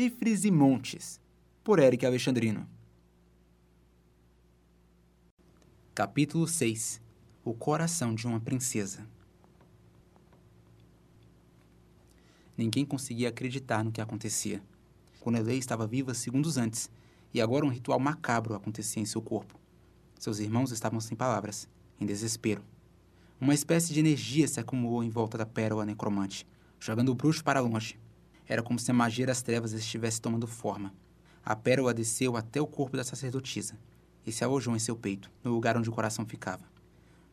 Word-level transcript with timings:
Chifres 0.00 0.44
e 0.44 0.50
Montes, 0.52 1.20
por 1.64 1.80
Eric 1.80 2.06
Alexandrino. 2.06 2.68
Capítulo 5.92 6.46
6 6.46 7.00
O 7.44 7.52
coração 7.52 8.14
de 8.14 8.24
uma 8.24 8.38
princesa. 8.38 9.04
Ninguém 12.56 12.86
conseguia 12.86 13.30
acreditar 13.30 13.82
no 13.82 13.90
que 13.90 14.00
acontecia. 14.00 14.62
Gonelei 15.20 15.58
estava 15.58 15.84
viva 15.84 16.14
segundos 16.14 16.56
antes, 16.56 16.88
e 17.34 17.40
agora 17.40 17.66
um 17.66 17.70
ritual 17.70 17.98
macabro 17.98 18.54
acontecia 18.54 19.02
em 19.02 19.04
seu 19.04 19.20
corpo. 19.20 19.58
Seus 20.16 20.38
irmãos 20.38 20.70
estavam 20.70 21.00
sem 21.00 21.16
palavras, 21.16 21.68
em 22.00 22.06
desespero. 22.06 22.62
Uma 23.40 23.52
espécie 23.52 23.92
de 23.92 23.98
energia 23.98 24.46
se 24.46 24.60
acumulou 24.60 25.02
em 25.02 25.10
volta 25.10 25.36
da 25.36 25.44
pérola 25.44 25.84
necromante, 25.84 26.46
jogando 26.78 27.08
o 27.08 27.16
bruxo 27.16 27.42
para 27.42 27.58
longe. 27.58 27.98
Era 28.48 28.62
como 28.62 28.78
se 28.78 28.90
a 28.90 28.94
magia 28.94 29.26
das 29.26 29.42
trevas 29.42 29.72
estivesse 29.72 30.20
tomando 30.20 30.46
forma. 30.46 30.92
A 31.44 31.54
pérola 31.54 31.92
desceu 31.92 32.36
até 32.36 32.60
o 32.60 32.66
corpo 32.66 32.96
da 32.96 33.04
sacerdotisa 33.04 33.78
e 34.26 34.32
se 34.32 34.42
alojou 34.42 34.74
em 34.74 34.78
seu 34.78 34.96
peito, 34.96 35.30
no 35.44 35.52
lugar 35.52 35.76
onde 35.76 35.88
o 35.88 35.92
coração 35.92 36.24
ficava. 36.24 36.64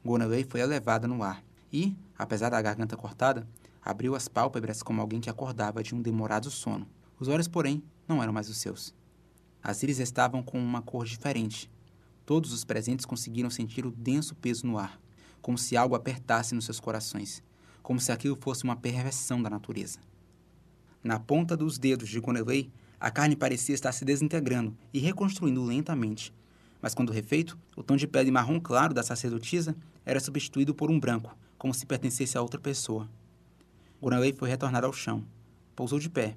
Gonelei 0.04 0.44
foi 0.44 0.60
elevada 0.60 1.08
no 1.08 1.24
ar 1.24 1.44
e, 1.72 1.96
apesar 2.18 2.50
da 2.50 2.62
garganta 2.62 2.98
cortada, 2.98 3.48
abriu 3.82 4.16
as 4.16 4.28
pálpebras 4.28 4.84
como 4.84 5.02
alguém 5.02 5.22
que 5.22 5.30
acordava 5.30 5.82
de 5.82 5.96
um 5.96 6.02
demorado 6.02 6.52
sono. 6.52 6.88
Os 7.20 7.28
olhos, 7.28 7.48
porém, 7.48 7.82
não 8.08 8.22
eram 8.22 8.34
mais 8.34 8.50
os 8.50 8.58
seus. 8.58 8.94
As 9.64 9.82
íris 9.82 10.00
estavam 10.00 10.44
com 10.44 10.60
uma 10.60 10.82
cor 10.82 11.06
diferente. 11.06 11.72
Todos 12.26 12.52
os 12.52 12.64
presentes 12.64 13.06
conseguiram 13.06 13.50
sentir 13.50 13.86
o 13.86 13.92
denso 13.92 14.36
peso 14.36 14.68
no 14.68 14.78
ar 14.78 15.00
como 15.46 15.60
se 15.60 15.78
algo 15.78 15.94
apertasse 15.94 16.56
nos 16.56 16.66
seus 16.66 16.80
corações, 16.80 17.44
como 17.84 18.00
se 18.00 18.12
aquilo 18.12 18.36
fosse 18.36 18.64
uma 18.64 18.76
perversão 18.76 19.40
da 19.44 19.48
natureza. 19.48 20.00
Na 21.06 21.20
ponta 21.20 21.56
dos 21.56 21.78
dedos 21.78 22.10
de 22.10 22.20
Gonelei, 22.20 22.72
a 23.00 23.12
carne 23.12 23.36
parecia 23.36 23.76
estar 23.76 23.92
se 23.92 24.04
desintegrando 24.04 24.76
e 24.92 24.98
reconstruindo 24.98 25.64
lentamente, 25.64 26.34
mas 26.82 26.96
quando 26.96 27.14
refeito, 27.14 27.56
o 27.78 27.84
tom 27.84 27.96
de 27.96 28.08
pele 28.08 28.32
marrom 28.32 28.60
claro 28.60 28.92
da 28.92 29.04
sacerdotisa 29.04 29.76
era 30.04 30.20
substituído 30.20 30.74
por 30.74 30.90
um 30.90 31.00
branco, 31.00 31.38
como 31.60 31.76
se 31.76 31.86
pertencesse 31.86 32.40
a 32.40 32.42
outra 32.42 32.60
pessoa. 32.60 33.08
Gonelei 34.02 34.34
foi 34.34 34.50
retornar 34.50 34.84
ao 34.84 34.92
chão. 34.92 35.24
Pousou 35.76 36.00
de 36.00 36.10
pé. 36.10 36.36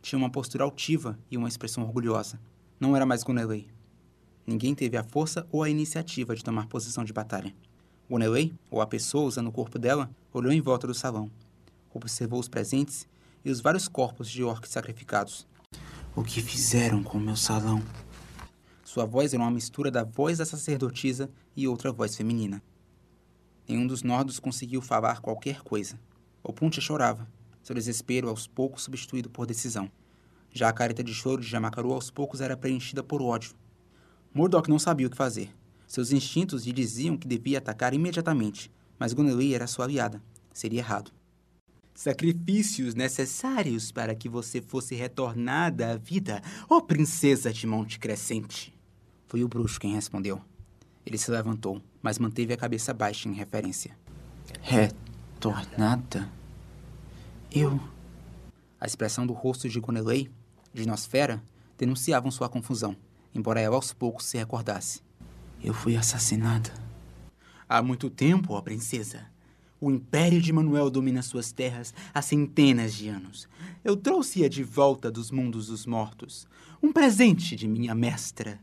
Tinha 0.00 0.18
uma 0.18 0.30
postura 0.30 0.64
altiva 0.64 1.18
e 1.30 1.36
uma 1.36 1.46
expressão 1.46 1.84
orgulhosa. 1.84 2.40
Não 2.80 2.96
era 2.96 3.04
mais 3.04 3.22
Gonelei. 3.22 3.68
Ninguém 4.46 4.74
teve 4.74 4.96
a 4.96 5.04
força 5.04 5.46
ou 5.52 5.62
a 5.62 5.68
iniciativa 5.68 6.34
de 6.34 6.42
tomar 6.42 6.68
posição 6.68 7.04
de 7.04 7.12
batalha. 7.12 7.54
Gonelei, 8.08 8.54
ou 8.70 8.80
a 8.80 8.86
pessoa 8.86 9.26
usando 9.26 9.48
o 9.48 9.52
corpo 9.52 9.78
dela, 9.78 10.10
olhou 10.32 10.54
em 10.54 10.60
volta 10.62 10.86
do 10.86 10.94
salão. 10.94 11.30
Observou 11.92 12.40
os 12.40 12.48
presentes 12.48 13.06
e 13.46 13.50
os 13.50 13.60
vários 13.60 13.86
corpos 13.86 14.28
de 14.28 14.42
orques 14.42 14.72
sacrificados. 14.72 15.46
O 16.16 16.24
que 16.24 16.42
fizeram 16.42 17.00
com 17.00 17.16
o 17.16 17.20
meu 17.20 17.36
salão? 17.36 17.80
Sua 18.84 19.06
voz 19.06 19.32
era 19.32 19.40
uma 19.40 19.52
mistura 19.52 19.88
da 19.88 20.02
voz 20.02 20.38
da 20.38 20.44
sacerdotisa 20.44 21.30
e 21.56 21.68
outra 21.68 21.92
voz 21.92 22.16
feminina. 22.16 22.60
Nenhum 23.68 23.86
dos 23.86 24.02
nordos 24.02 24.40
conseguiu 24.40 24.82
falar 24.82 25.20
qualquer 25.20 25.62
coisa. 25.62 25.96
O 26.42 26.52
Puntia 26.52 26.82
chorava, 26.82 27.28
seu 27.62 27.72
desespero 27.72 28.28
aos 28.28 28.48
poucos 28.48 28.82
substituído 28.82 29.30
por 29.30 29.46
decisão. 29.46 29.88
Já 30.52 30.68
a 30.68 30.72
careta 30.72 31.04
de 31.04 31.14
choro 31.14 31.40
de 31.40 31.46
Jamacaru 31.46 31.92
aos 31.92 32.10
poucos 32.10 32.40
era 32.40 32.56
preenchida 32.56 33.00
por 33.00 33.22
ódio. 33.22 33.54
Murdoch 34.34 34.68
não 34.68 34.80
sabia 34.80 35.06
o 35.06 35.10
que 35.10 35.16
fazer. 35.16 35.54
Seus 35.86 36.10
instintos 36.10 36.66
lhe 36.66 36.72
diziam 36.72 37.16
que 37.16 37.28
devia 37.28 37.58
atacar 37.58 37.94
imediatamente, 37.94 38.72
mas 38.98 39.12
Gunelei 39.12 39.54
era 39.54 39.68
sua 39.68 39.84
aliada. 39.84 40.20
Seria 40.52 40.80
errado. 40.80 41.12
Sacrifícios 41.96 42.94
necessários 42.94 43.90
para 43.90 44.14
que 44.14 44.28
você 44.28 44.60
fosse 44.60 44.94
retornada 44.94 45.92
à 45.92 45.96
vida, 45.96 46.42
ó 46.68 46.76
oh, 46.76 46.82
princesa 46.82 47.50
de 47.50 47.66
Monte 47.66 47.98
Crescente. 47.98 48.78
Foi 49.26 49.42
o 49.42 49.48
bruxo 49.48 49.80
quem 49.80 49.94
respondeu. 49.94 50.38
Ele 51.06 51.16
se 51.16 51.30
levantou, 51.30 51.80
mas 52.02 52.18
manteve 52.18 52.52
a 52.52 52.56
cabeça 52.56 52.92
baixa 52.92 53.30
em 53.30 53.32
referência. 53.32 53.96
Retornada? 54.60 56.30
Eu. 57.50 57.80
A 58.78 58.84
expressão 58.84 59.26
do 59.26 59.32
rosto 59.32 59.66
de 59.66 59.80
Gunelei, 59.80 60.30
de 60.74 60.86
Nosfera, 60.86 61.42
denunciavam 61.78 62.30
sua 62.30 62.50
confusão, 62.50 62.94
embora 63.34 63.58
ela 63.58 63.74
aos 63.74 63.94
poucos 63.94 64.26
se 64.26 64.36
recordasse. 64.36 65.00
Eu 65.64 65.72
fui 65.72 65.96
assassinada. 65.96 66.70
Há 67.66 67.80
muito 67.80 68.10
tempo, 68.10 68.52
ó 68.52 68.60
princesa. 68.60 69.34
O 69.78 69.90
Império 69.90 70.40
de 70.40 70.52
Manuel 70.52 70.88
domina 70.88 71.20
suas 71.20 71.52
terras 71.52 71.92
há 72.14 72.22
centenas 72.22 72.94
de 72.94 73.08
anos. 73.08 73.46
Eu 73.84 73.96
trouxe-a 73.96 74.48
de 74.48 74.62
volta 74.62 75.10
dos 75.10 75.30
mundos 75.30 75.66
dos 75.66 75.84
mortos. 75.84 76.46
Um 76.82 76.92
presente 76.92 77.54
de 77.54 77.68
minha 77.68 77.94
mestra. 77.94 78.58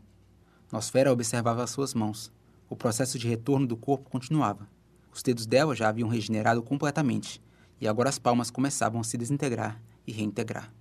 Nosfera 0.72 1.12
observava 1.12 1.66
suas 1.68 1.94
mãos. 1.94 2.32
O 2.68 2.74
processo 2.74 3.18
de 3.18 3.28
retorno 3.28 3.66
do 3.66 3.76
corpo 3.76 4.10
continuava. 4.10 4.68
Os 5.12 5.22
dedos 5.22 5.46
dela 5.46 5.76
já 5.76 5.88
haviam 5.88 6.08
regenerado 6.08 6.60
completamente, 6.60 7.40
e 7.80 7.86
agora 7.86 8.08
as 8.08 8.18
palmas 8.18 8.50
começavam 8.50 9.00
a 9.00 9.04
se 9.04 9.16
desintegrar 9.16 9.80
e 10.04 10.10
reintegrar. 10.10 10.72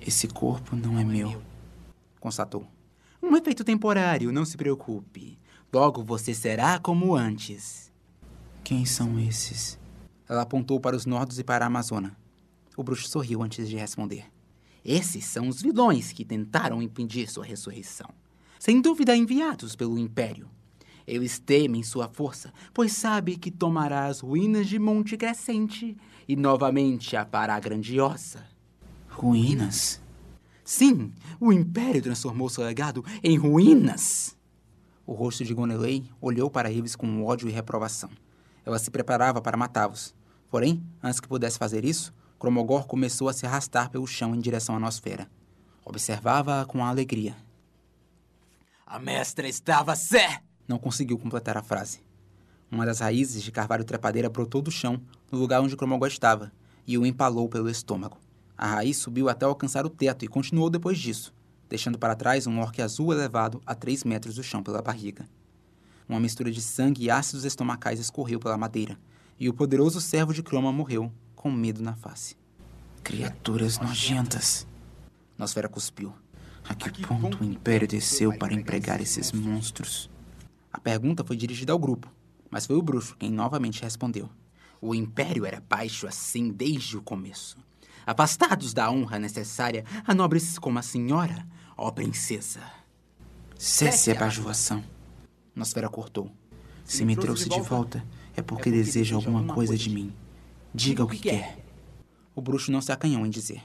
Esse 0.00 0.28
corpo 0.28 0.76
não 0.76 0.96
é 0.96 1.04
meu, 1.04 1.42
constatou. 2.20 2.64
Um 3.20 3.36
efeito 3.36 3.64
temporário, 3.64 4.32
não 4.32 4.44
se 4.44 4.56
preocupe. 4.56 5.38
Logo 5.72 6.04
você 6.04 6.32
será 6.32 6.78
como 6.78 7.16
antes. 7.16 7.91
Quem 8.64 8.86
são 8.86 9.18
esses? 9.18 9.76
Ela 10.28 10.42
apontou 10.42 10.78
para 10.78 10.94
os 10.94 11.04
nordos 11.04 11.38
e 11.38 11.44
para 11.44 11.64
a 11.64 11.66
Amazona. 11.66 12.16
O 12.76 12.82
bruxo 12.82 13.08
sorriu 13.08 13.42
antes 13.42 13.68
de 13.68 13.76
responder. 13.76 14.24
Esses 14.84 15.24
são 15.24 15.48
os 15.48 15.60
vilões 15.60 16.12
que 16.12 16.24
tentaram 16.24 16.80
impedir 16.80 17.28
sua 17.28 17.44
ressurreição. 17.44 18.08
Sem 18.60 18.80
dúvida 18.80 19.16
enviados 19.16 19.74
pelo 19.74 19.98
Império. 19.98 20.48
Eles 21.04 21.40
temem 21.40 21.82
sua 21.82 22.08
força, 22.08 22.52
pois 22.72 22.92
sabe 22.92 23.36
que 23.36 23.50
tomará 23.50 24.06
as 24.06 24.20
ruínas 24.20 24.68
de 24.68 24.78
Monte 24.78 25.16
Crescente 25.16 25.96
e 26.28 26.36
novamente 26.36 27.16
a 27.16 27.26
fará 27.26 27.58
grandiosa. 27.58 28.46
Ruínas? 29.08 30.00
Sim, 30.64 31.12
o 31.40 31.52
Império 31.52 32.00
transformou 32.00 32.48
seu 32.48 32.64
legado 32.64 33.04
em 33.24 33.36
ruínas. 33.36 34.36
O 35.04 35.12
rosto 35.12 35.44
de 35.44 35.52
Gonelei 35.52 36.04
olhou 36.20 36.48
para 36.48 36.70
eles 36.70 36.94
com 36.94 37.24
ódio 37.24 37.48
e 37.48 37.52
reprovação. 37.52 38.10
Ela 38.64 38.78
se 38.78 38.90
preparava 38.90 39.40
para 39.40 39.56
matá-los. 39.56 40.14
Porém, 40.50 40.82
antes 41.02 41.20
que 41.20 41.28
pudesse 41.28 41.58
fazer 41.58 41.84
isso, 41.84 42.12
Cromogor 42.38 42.86
começou 42.86 43.28
a 43.28 43.32
se 43.32 43.46
arrastar 43.46 43.90
pelo 43.90 44.06
chão 44.06 44.34
em 44.34 44.40
direção 44.40 44.76
à 44.76 44.78
nosfera. 44.78 45.28
Observava-a 45.84 46.64
com 46.64 46.84
alegria. 46.84 47.36
A 48.86 48.98
mestra 48.98 49.48
estava 49.48 49.96
sé! 49.96 50.42
Não 50.68 50.78
conseguiu 50.78 51.18
completar 51.18 51.56
a 51.56 51.62
frase. 51.62 52.00
Uma 52.70 52.86
das 52.86 53.00
raízes 53.00 53.42
de 53.42 53.52
carvalho 53.52 53.84
trepadeira 53.84 54.28
brotou 54.28 54.62
do 54.62 54.70
chão, 54.70 55.00
no 55.30 55.38
lugar 55.38 55.60
onde 55.60 55.76
Cromogor 55.76 56.08
estava, 56.08 56.52
e 56.86 56.96
o 56.96 57.06
empalou 57.06 57.48
pelo 57.48 57.70
estômago. 57.70 58.18
A 58.56 58.66
raiz 58.66 58.96
subiu 58.96 59.28
até 59.28 59.44
alcançar 59.44 59.84
o 59.84 59.90
teto 59.90 60.24
e 60.24 60.28
continuou 60.28 60.70
depois 60.70 60.98
disso, 60.98 61.34
deixando 61.68 61.98
para 61.98 62.14
trás 62.14 62.46
um 62.46 62.60
orque 62.60 62.82
azul 62.82 63.12
elevado 63.12 63.60
a 63.66 63.74
três 63.74 64.04
metros 64.04 64.34
do 64.34 64.42
chão 64.42 64.62
pela 64.62 64.82
barriga. 64.82 65.28
Uma 66.08 66.20
mistura 66.20 66.50
de 66.50 66.60
sangue 66.60 67.04
e 67.04 67.10
ácidos 67.10 67.44
estomacais 67.44 67.98
escorreu 67.98 68.38
pela 68.38 68.58
madeira, 68.58 68.98
e 69.38 69.48
o 69.48 69.54
poderoso 69.54 70.00
servo 70.00 70.32
de 70.32 70.42
Croma 70.42 70.72
morreu, 70.72 71.12
com 71.34 71.50
medo 71.50 71.82
na 71.82 71.94
face. 71.94 72.36
Criaturas 73.02 73.78
nojentas! 73.78 74.66
Nosfera 75.36 75.68
cuspiu. 75.68 76.14
A 76.68 76.74
que, 76.74 76.88
a 76.88 76.92
que 76.92 77.06
ponto, 77.06 77.22
ponto 77.22 77.42
o 77.42 77.44
Império 77.44 77.88
desceu 77.88 78.36
para 78.36 78.54
empregar 78.54 79.00
esses 79.00 79.32
monstros? 79.32 80.08
A 80.72 80.78
pergunta 80.78 81.24
foi 81.24 81.36
dirigida 81.36 81.72
ao 81.72 81.78
grupo, 81.78 82.08
mas 82.50 82.66
foi 82.66 82.76
o 82.76 82.82
bruxo 82.82 83.16
quem 83.18 83.30
novamente 83.30 83.82
respondeu. 83.82 84.30
O 84.80 84.94
Império 84.94 85.44
era 85.44 85.60
baixo 85.60 86.06
assim 86.06 86.50
desde 86.50 86.96
o 86.96 87.02
começo. 87.02 87.56
Afastados 88.06 88.72
da 88.72 88.90
honra 88.90 89.18
necessária 89.18 89.84
a 90.06 90.14
nobres 90.14 90.58
como 90.58 90.78
a 90.78 90.82
senhora, 90.82 91.46
ó 91.76 91.90
princesa. 91.90 92.60
Cesse 93.58 94.10
a 94.10 94.14
bajulação. 94.14 94.82
Nosfera 95.54 95.88
cortou. 95.88 96.30
Se 96.84 97.04
me 97.04 97.16
trouxe 97.16 97.48
de 97.48 97.60
volta, 97.60 98.04
é 98.36 98.42
porque 98.42 98.70
deseja 98.70 99.14
alguma 99.16 99.54
coisa 99.54 99.76
de 99.76 99.90
mim. 99.90 100.12
Diga 100.74 101.04
o 101.04 101.08
que 101.08 101.18
quer. 101.18 101.64
O 102.34 102.40
bruxo 102.40 102.72
não 102.72 102.80
se 102.80 102.90
acanhou 102.90 103.26
em 103.26 103.30
dizer. 103.30 103.62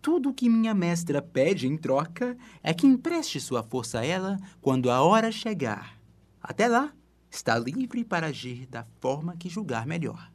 Tudo 0.00 0.30
o 0.30 0.34
que 0.34 0.48
minha 0.48 0.74
mestra 0.74 1.22
pede 1.22 1.68
em 1.68 1.76
troca 1.76 2.36
é 2.62 2.74
que 2.74 2.86
empreste 2.86 3.40
sua 3.40 3.62
força 3.62 4.00
a 4.00 4.04
ela 4.04 4.36
quando 4.60 4.90
a 4.90 5.00
hora 5.00 5.30
chegar. 5.30 5.96
Até 6.42 6.66
lá, 6.66 6.92
está 7.30 7.56
livre 7.56 8.04
para 8.04 8.26
agir 8.26 8.66
da 8.66 8.84
forma 9.00 9.36
que 9.36 9.48
julgar 9.48 9.86
melhor. 9.86 10.30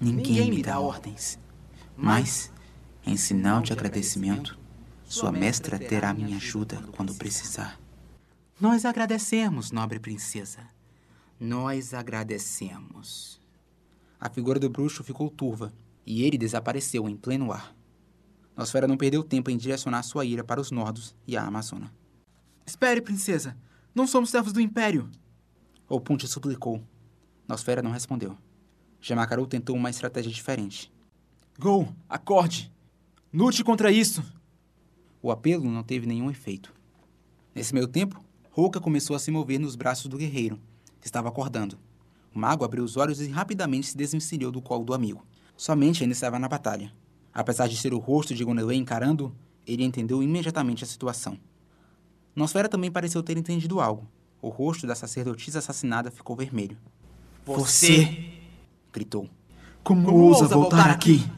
Ninguém, 0.00 0.50
me 0.50 0.62
dá 0.62 0.78
ordens, 0.78 1.38
mas, 1.96 2.52
em 3.04 3.16
sinal 3.16 3.60
de 3.62 3.72
agradecimento, 3.72 4.58
sua 5.04 5.32
mestra 5.32 5.78
terá 5.78 6.12
minha 6.14 6.36
ajuda 6.36 6.76
quando 6.92 7.14
precisar. 7.14 7.80
Nós 8.58 8.86
agradecemos, 8.86 9.70
nobre 9.70 10.00
princesa. 10.00 10.60
Nós 11.38 11.92
agradecemos. 11.92 13.38
A 14.18 14.30
figura 14.30 14.58
do 14.58 14.70
bruxo 14.70 15.04
ficou 15.04 15.28
turva 15.28 15.74
e 16.06 16.22
ele 16.22 16.38
desapareceu 16.38 17.06
em 17.06 17.14
pleno 17.14 17.52
ar. 17.52 17.76
Nosfera 18.56 18.88
não 18.88 18.96
perdeu 18.96 19.22
tempo 19.22 19.50
em 19.50 19.58
direcionar 19.58 20.02
sua 20.02 20.24
ira 20.24 20.42
para 20.42 20.58
os 20.58 20.70
Nordos 20.70 21.14
e 21.26 21.36
a 21.36 21.44
Amazona. 21.44 21.92
Espere, 22.64 23.02
princesa. 23.02 23.54
Não 23.94 24.06
somos 24.06 24.30
servos 24.30 24.54
do 24.54 24.60
Império. 24.60 25.10
Opuntia 25.86 26.26
suplicou. 26.26 26.82
Nosfera 27.46 27.82
não 27.82 27.90
respondeu. 27.90 28.38
Jamacaru 29.02 29.46
tentou 29.46 29.76
uma 29.76 29.90
estratégia 29.90 30.32
diferente. 30.32 30.90
Gol, 31.58 31.94
acorde. 32.08 32.72
Lute 33.34 33.62
contra 33.62 33.92
isso. 33.92 34.24
O 35.20 35.30
apelo 35.30 35.70
não 35.70 35.82
teve 35.82 36.06
nenhum 36.06 36.30
efeito. 36.30 36.72
Nesse 37.54 37.74
meio 37.74 37.86
tempo, 37.86 38.24
Rouca 38.56 38.80
começou 38.80 39.14
a 39.14 39.18
se 39.18 39.30
mover 39.30 39.60
nos 39.60 39.76
braços 39.76 40.06
do 40.06 40.16
guerreiro, 40.16 40.58
estava 41.04 41.28
acordando. 41.28 41.76
O 42.34 42.38
mago 42.38 42.64
abriu 42.64 42.82
os 42.82 42.96
olhos 42.96 43.20
e 43.20 43.28
rapidamente 43.28 43.88
se 43.88 43.94
desvencilhou 43.94 44.50
do 44.50 44.62
colo 44.62 44.82
do 44.82 44.94
amigo. 44.94 45.26
Somente 45.58 46.02
ainda 46.02 46.14
estava 46.14 46.38
na 46.38 46.48
batalha. 46.48 46.90
Apesar 47.34 47.68
de 47.68 47.76
ser 47.76 47.92
o 47.92 47.98
rosto 47.98 48.34
de 48.34 48.42
Gonelê 48.42 48.74
encarando, 48.76 49.30
ele 49.66 49.84
entendeu 49.84 50.22
imediatamente 50.22 50.82
a 50.82 50.86
situação. 50.86 51.38
Nosfera 52.34 52.66
também 52.66 52.90
pareceu 52.90 53.22
ter 53.22 53.36
entendido 53.36 53.78
algo. 53.78 54.08
O 54.40 54.48
rosto 54.48 54.86
da 54.86 54.94
sacerdotisa 54.94 55.58
assassinada 55.58 56.10
ficou 56.10 56.34
vermelho. 56.34 56.78
Você! 57.44 58.32
gritou. 58.90 59.28
Como, 59.84 60.06
Como 60.06 60.16
ousa 60.16 60.48
voltar 60.48 60.88
aqui? 60.88 61.16
aqui? 61.16 61.32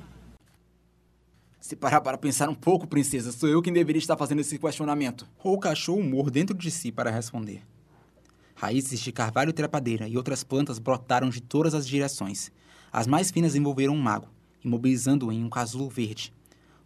Se 1.69 1.77
parar 1.77 2.01
para 2.01 2.17
pensar 2.17 2.49
um 2.49 2.55
pouco, 2.55 2.87
princesa, 2.87 3.31
sou 3.31 3.47
eu 3.47 3.61
quem 3.61 3.75
deveria 3.75 3.99
estar 3.99 4.17
fazendo 4.17 4.41
esse 4.41 4.59
questionamento. 4.59 5.29
Rouca 5.37 5.69
achou 5.69 5.99
humor 5.99 6.31
dentro 6.31 6.57
de 6.57 6.71
si 6.71 6.91
para 6.91 7.11
responder. 7.11 7.61
Raízes 8.55 8.99
de 9.01 9.13
carvalho 9.13 9.53
trepadeira 9.53 10.09
e 10.09 10.17
outras 10.17 10.43
plantas 10.43 10.79
brotaram 10.79 11.29
de 11.29 11.43
todas 11.43 11.75
as 11.75 11.87
direções. 11.87 12.51
As 12.91 13.07
mais 13.07 13.31
finas 13.31 13.55
envolveram 13.55 13.93
um 13.93 14.01
mago, 14.01 14.31
imobilizando-o 14.65 15.31
em 15.31 15.45
um 15.45 15.51
casulo 15.51 15.91
verde. 15.91 16.33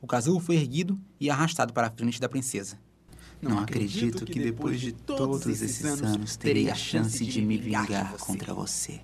O 0.00 0.06
casulo 0.08 0.40
foi 0.40 0.56
erguido 0.56 0.99
e 1.20 1.31
arrastado 1.31 1.73
para 1.73 1.87
a 1.87 1.90
frente 1.90 2.20
da 2.20 2.28
princesa. 2.28 2.76
Não, 3.40 3.52
Não 3.52 3.58
acredito 3.61 4.25
que 4.25 4.40
depois 4.40 4.81
de 4.81 4.90
todos 4.90 5.46
esses 5.46 5.85
anos 5.85 6.35
terei 6.35 6.69
a 6.69 6.75
chance 6.75 7.25
de 7.25 7.40
me 7.40 7.56
vingar 7.56 8.17
contra 8.17 8.52
você. 8.52 9.00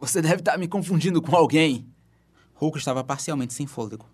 Você 0.00 0.20
deve 0.20 0.40
estar 0.40 0.58
me 0.58 0.66
confundindo 0.66 1.22
com 1.22 1.36
alguém. 1.36 1.86
Hulk 2.54 2.76
estava 2.76 3.04
parcialmente 3.04 3.54
sem 3.54 3.68
fôlego. 3.68 4.04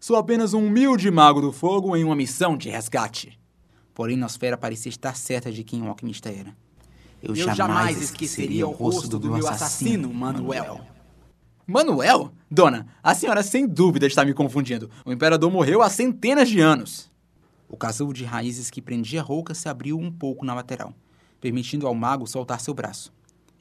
Sou 0.00 0.16
apenas 0.16 0.54
um 0.54 0.66
humilde 0.66 1.10
mago 1.10 1.42
do 1.42 1.52
fogo 1.52 1.94
em 1.94 2.02
uma 2.02 2.16
missão 2.16 2.56
de 2.56 2.70
resgate. 2.70 3.38
Porém, 3.92 4.16
Nosfera 4.16 4.56
parecia 4.56 4.88
estar 4.88 5.14
certa 5.14 5.52
de 5.52 5.62
quem 5.62 5.82
o 5.82 5.88
alquimista 5.88 6.30
era. 6.30 6.56
Eu, 7.22 7.36
Eu 7.36 7.54
jamais 7.54 8.00
esqueceria 8.00 8.66
o 8.66 8.70
rosto 8.70 9.18
do 9.18 9.30
meu 9.30 9.46
assassino, 9.46 10.10
Manuel. 10.12 10.80
Manuel? 11.66 12.32
Dona, 12.50 12.86
a 13.02 13.14
senhora 13.14 13.42
sem 13.42 13.68
dúvida 13.68 14.06
está 14.06 14.24
me 14.24 14.32
confundindo. 14.32 14.90
O 15.04 15.12
imperador 15.12 15.50
morreu 15.50 15.82
há 15.82 15.90
centenas 15.90 16.48
de 16.48 16.60
anos. 16.60 17.10
O 17.68 17.76
casulo 17.76 18.14
de 18.14 18.24
raízes 18.24 18.70
que 18.70 18.80
prendia 18.80 19.20
Rouca 19.20 19.52
se 19.52 19.68
abriu 19.68 19.98
um 19.98 20.10
pouco 20.10 20.46
na 20.46 20.54
lateral, 20.54 20.94
permitindo 21.42 21.86
ao 21.86 21.94
mago 21.94 22.26
soltar 22.26 22.58
seu 22.58 22.72
braço. 22.72 23.12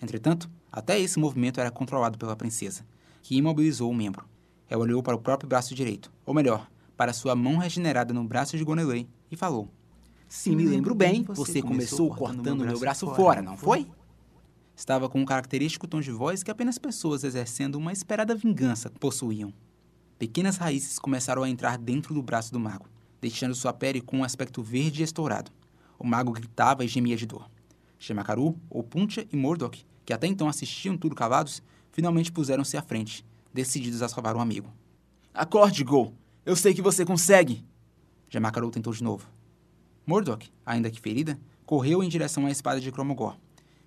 Entretanto, 0.02 0.50
até 0.72 0.98
esse 0.98 1.20
movimento 1.20 1.60
era 1.60 1.70
controlado 1.70 2.18
pela 2.18 2.38
princesa, 2.38 2.86
que 3.22 3.36
imobilizou 3.36 3.92
o 3.92 3.94
membro. 3.94 4.24
Ela 4.70 4.84
olhou 4.84 5.02
para 5.02 5.16
o 5.16 5.20
próprio 5.20 5.50
braço 5.50 5.74
direito, 5.74 6.12
ou 6.26 6.34
melhor, 6.34 6.70
para 6.96 7.12
sua 7.12 7.36
mão 7.36 7.58
regenerada 7.58 8.14
no 8.14 8.24
braço 8.24 8.58
de 8.58 8.64
Gonelei, 8.64 9.08
e 9.32 9.36
falou: 9.36 9.70
Se 10.28 10.56
me 10.56 10.66
lembro 10.66 10.94
bem, 10.94 11.24
você 11.24 11.62
começou 11.62 12.14
cortando 12.14 12.64
meu 12.64 12.80
braço 12.80 13.08
fora, 13.16 13.42
não 13.42 13.58
foi? 13.58 13.88
Estava 14.76 15.10
com 15.10 15.20
um 15.20 15.26
característico 15.26 15.88
tom 15.88 16.00
de 16.00 16.12
voz 16.12 16.44
que 16.44 16.52
apenas 16.52 16.78
pessoas 16.78 17.24
exercendo 17.24 17.76
uma 17.76 17.92
esperada 17.92 18.36
vingança 18.36 18.90
possuíam. 18.90 19.54
Pequenas 20.18 20.58
raízes 20.58 21.00
começaram 21.00 21.44
a 21.44 21.50
entrar 21.50 21.78
dentro 21.78 22.14
do 22.14 22.22
braço 22.22 22.52
do 22.54 22.60
mago, 22.60 22.88
deixando 23.20 23.56
sua 23.56 23.74
pele 23.74 24.00
com 24.00 24.20
um 24.20 24.24
aspecto 24.24 24.62
verde 24.62 25.02
e 25.02 25.04
estourado. 25.04 25.52
O 25.98 26.06
mago 26.06 26.32
gritava 26.32 26.86
e 26.86 26.88
gemia 26.88 27.18
de 27.18 27.26
dor. 27.26 27.50
Shemakaru, 27.98 28.58
Opuntia 28.70 29.28
e 29.32 29.36
Mordok, 29.36 29.84
que 30.06 30.14
até 30.14 30.28
então 30.28 30.48
assistiam 30.48 30.98
tudo 30.98 31.16
calados, 31.16 31.62
finalmente 31.92 32.32
puseram-se 32.32 32.78
à 32.78 32.82
frente, 32.82 33.26
decididos 33.54 34.02
a 34.02 34.10
salvar 34.10 34.36
o 34.36 34.40
amigo. 34.40 34.72
Acorde, 35.34 35.84
Go! 35.84 36.14
Eu 36.46 36.56
sei 36.56 36.74
que 36.74 36.82
você 36.82 37.06
consegue! 37.06 37.64
Jamacaru 38.30 38.72
tentou 38.72 38.94
de 38.94 39.04
novo. 39.04 39.28
Mordok, 40.06 40.50
ainda 40.66 40.90
que 40.90 41.00
ferida, 41.00 41.40
correu 41.66 42.04
em 42.04 42.10
direção 42.10 42.46
à 42.46 42.52
espada 42.52 42.82
de 42.82 42.92
Cromogor. 42.92 43.38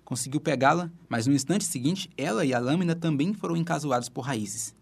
Conseguiu 0.05 0.39
pegá-la, 0.39 0.91
mas 1.09 1.27
no 1.27 1.33
instante 1.33 1.65
seguinte, 1.65 2.09
ela 2.17 2.45
e 2.45 2.53
a 2.53 2.59
lâmina 2.59 2.95
também 2.95 3.33
foram 3.33 3.55
encasuados 3.55 4.09
por 4.09 4.21
raízes. 4.21 4.75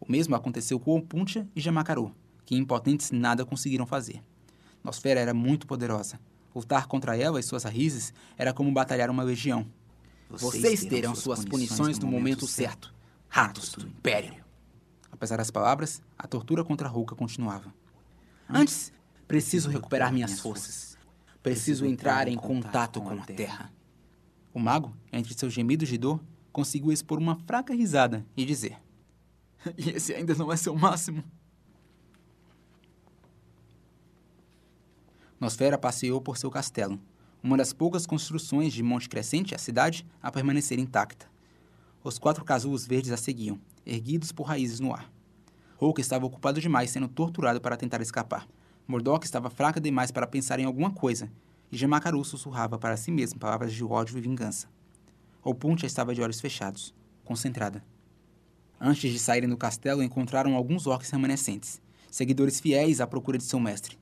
O 0.00 0.10
mesmo 0.10 0.34
aconteceu 0.34 0.78
com 0.78 0.96
Opuntia 0.96 1.48
e 1.54 1.60
Jamacaru, 1.60 2.14
que 2.44 2.56
impotentes 2.56 3.10
nada 3.10 3.44
conseguiram 3.44 3.86
fazer. 3.86 4.22
Nosfera 4.82 5.20
era 5.20 5.34
muito 5.34 5.66
poderosa. 5.66 6.18
Lutar 6.54 6.86
contra 6.86 7.16
ela 7.16 7.38
e 7.38 7.42
suas 7.42 7.64
raízes 7.64 8.14
era 8.38 8.52
como 8.52 8.72
batalhar 8.72 9.10
uma 9.10 9.22
legião. 9.22 9.66
Vocês, 10.30 10.62
Vocês 10.62 10.84
terão 10.84 11.14
suas 11.14 11.44
punições 11.44 11.98
no 11.98 12.06
momento 12.06 12.46
certo 12.46 12.95
ratos 13.36 13.74
do 13.74 13.86
Império. 13.86 14.34
Apesar 15.12 15.36
das 15.36 15.50
palavras, 15.50 16.00
a 16.16 16.26
tortura 16.26 16.64
contra 16.64 16.90
Hulka 16.90 17.14
continuava. 17.14 17.70
Antes, 18.48 18.90
preciso 19.28 19.68
recuperar 19.68 20.10
minhas 20.10 20.40
forças. 20.40 20.96
Preciso 21.42 21.84
entrar 21.84 22.28
em 22.28 22.36
contato 22.36 22.98
com 22.98 23.10
a 23.10 23.26
Terra. 23.26 23.70
O 24.54 24.58
mago, 24.58 24.96
entre 25.12 25.34
seus 25.34 25.52
gemidos 25.52 25.86
de 25.86 25.98
dor, 25.98 26.18
conseguiu 26.50 26.90
expor 26.90 27.18
uma 27.18 27.36
fraca 27.36 27.74
risada 27.74 28.24
e 28.34 28.42
dizer: 28.42 28.78
E 29.76 29.90
esse 29.90 30.14
ainda 30.14 30.34
não 30.34 30.50
é 30.50 30.56
seu 30.56 30.74
máximo? 30.74 31.22
Nosfera 35.38 35.76
passeou 35.76 36.22
por 36.22 36.38
seu 36.38 36.50
castelo, 36.50 36.98
uma 37.42 37.58
das 37.58 37.74
poucas 37.74 38.06
construções 38.06 38.72
de 38.72 38.82
Monte 38.82 39.10
Crescente, 39.10 39.54
a 39.54 39.58
cidade, 39.58 40.06
a 40.22 40.32
permanecer 40.32 40.78
intacta. 40.78 41.35
Os 42.06 42.20
quatro 42.20 42.44
casulos 42.44 42.86
verdes 42.86 43.10
a 43.10 43.16
seguiam, 43.16 43.58
erguidos 43.84 44.30
por 44.30 44.44
raízes 44.44 44.78
no 44.78 44.94
ar. 44.94 45.10
Hulk 45.76 46.00
estava 46.00 46.24
ocupado 46.24 46.60
demais 46.60 46.88
sendo 46.88 47.08
torturado 47.08 47.60
para 47.60 47.76
tentar 47.76 48.00
escapar. 48.00 48.46
Mordok 48.86 49.26
estava 49.26 49.50
fraca 49.50 49.80
demais 49.80 50.12
para 50.12 50.24
pensar 50.24 50.60
em 50.60 50.64
alguma 50.66 50.92
coisa, 50.92 51.28
e 51.68 51.76
Jamakaru 51.76 52.24
sussurrava 52.24 52.78
para 52.78 52.96
si 52.96 53.10
mesmo 53.10 53.40
palavras 53.40 53.74
de 53.74 53.82
ódio 53.82 54.16
e 54.16 54.20
vingança. 54.20 54.68
Opuntia 55.42 55.88
estava 55.88 56.14
de 56.14 56.22
olhos 56.22 56.40
fechados, 56.40 56.94
concentrada. 57.24 57.82
Antes 58.80 59.10
de 59.10 59.18
saírem 59.18 59.48
do 59.48 59.56
castelo, 59.56 60.00
encontraram 60.00 60.54
alguns 60.54 60.86
orcs 60.86 61.10
remanescentes, 61.10 61.82
seguidores 62.08 62.60
fiéis 62.60 63.00
à 63.00 63.06
procura 63.08 63.36
de 63.36 63.42
seu 63.42 63.58
mestre. 63.58 63.98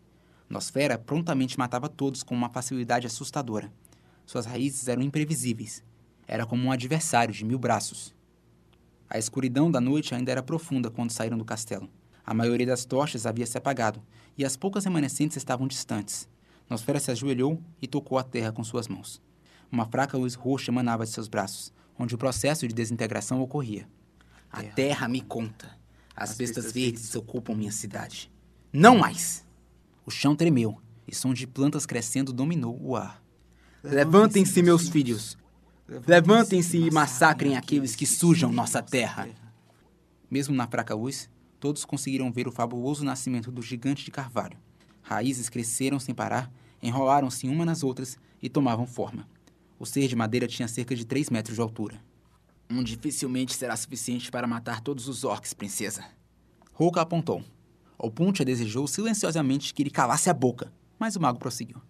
Nosfera 0.46 0.98
prontamente 0.98 1.58
matava 1.58 1.88
todos 1.88 2.23
com 2.23 2.34
uma 2.34 2.50
facilidade 2.50 3.06
assustadora. 3.06 3.73
Suas 4.26 4.44
raízes 4.44 4.88
eram 4.88 5.00
imprevisíveis, 5.00 5.82
era 6.26 6.47
como 6.47 6.64
um 6.64 6.73
adversário 6.73 7.35
de 7.35 7.45
mil 7.45 7.59
braços. 7.59 8.14
A 9.09 9.19
escuridão 9.19 9.71
da 9.71 9.81
noite 9.81 10.14
ainda 10.14 10.33
era 10.33 10.43
profunda 10.43 10.90
quando 10.90 11.11
saíram 11.11 11.38
do 11.38 11.45
castelo. 11.45 11.88
A 12.26 12.33
maioria 12.33 12.66
das 12.66 12.85
tochas 12.85 13.26
havia 13.26 13.47
se 13.47 13.59
apagado, 13.59 14.02
e 14.37 14.45
as 14.45 14.57
poucas 14.57 14.85
remanescentes 14.85 15.37
estavam 15.37 15.69
distantes. 15.69 16.28
Nosfera 16.69 16.99
se 16.99 17.11
ajoelhou 17.11 17.61
e 17.81 17.87
tocou 17.87 18.19
a 18.19 18.23
terra 18.23 18.50
com 18.50 18.64
suas 18.64 18.88
mãos. 18.88 19.21
Uma 19.71 19.87
fraca 19.87 20.16
luz 20.16 20.35
roxa 20.35 20.71
emanava 20.71 21.04
de 21.04 21.11
seus 21.11 21.28
braços, 21.28 21.73
onde 21.99 22.14
o 22.14 22.19
processo 22.19 22.66
de 22.66 22.75
desintegração 22.75 23.40
ocorria. 23.40 23.87
A 24.50 24.62
terra 24.62 25.09
me 25.09 25.21
conta. 25.21 25.71
As, 26.16 26.31
As 26.31 26.37
bestas 26.37 26.73
verdes 26.73 27.14
ocupam 27.14 27.54
minha 27.54 27.73
cidade. 27.73 28.31
Não 28.73 28.99
mais! 28.99 29.45
O 30.07 30.11
chão 30.11 30.35
tremeu, 30.35 30.81
e 31.07 31.14
som 31.14 31.35
de 31.35 31.47
plantas 31.47 31.87
crescendo 31.87 32.33
dominou 32.33 32.78
o 32.81 32.97
ar. 32.97 33.23
Levantem-se, 33.83 34.62
meus 34.62 34.88
filhos. 34.88 35.37
Levantem-se 35.87 36.79
e 36.79 36.91
massacrem 36.91 37.59
aqueles 37.59 37.95
que 37.95 38.07
sujam 38.07 38.50
nossa 38.50 38.83
terra. 38.83 39.29
Mesmo 40.31 40.55
na 40.55 40.67
fraca 40.67 40.95
luz, 40.95 41.29
todos 41.61 41.85
conseguiram 41.85 42.33
ver 42.33 42.49
o 42.49 42.53
fabuloso 42.53 43.05
nascimento 43.05 43.53
do 43.53 43.61
gigante 43.61 44.03
de 44.03 44.11
carvalho. 44.11 44.57
Raízes 45.03 45.50
cresceram 45.50 46.00
sem 46.00 46.14
parar, 46.14 46.50
enrolaram-se 46.83 47.47
uma 47.47 47.67
nas 47.67 47.83
outras 47.83 48.17
e 48.41 48.49
tomavam 48.49 48.87
forma. 48.87 49.29
O 49.79 49.85
ser 49.85 50.09
de 50.09 50.17
madeira 50.17 50.47
tinha 50.47 50.67
cerca 50.67 50.97
de 50.97 51.05
3 51.05 51.29
metros 51.29 51.57
de 51.57 51.61
altura. 51.61 52.03
Um 52.71 52.83
dificilmente 52.83 53.55
será 53.55 53.76
suficiente 53.76 54.31
para 54.31 54.47
matar 54.47 54.81
todos 54.81 55.07
os 55.07 55.23
orcs, 55.23 55.53
princesa. 55.53 56.03
Rouca 56.73 57.03
apontou. 57.03 57.45
Opuntia 57.99 58.45
desejou 58.45 58.87
silenciosamente 58.88 59.75
que 59.75 59.83
ele 59.83 59.91
calasse 59.91 60.31
a 60.31 60.35
boca, 60.35 60.73
mas 60.99 61.14
o 61.14 61.21
mago 61.21 61.38
prosseguiu. 61.38 61.83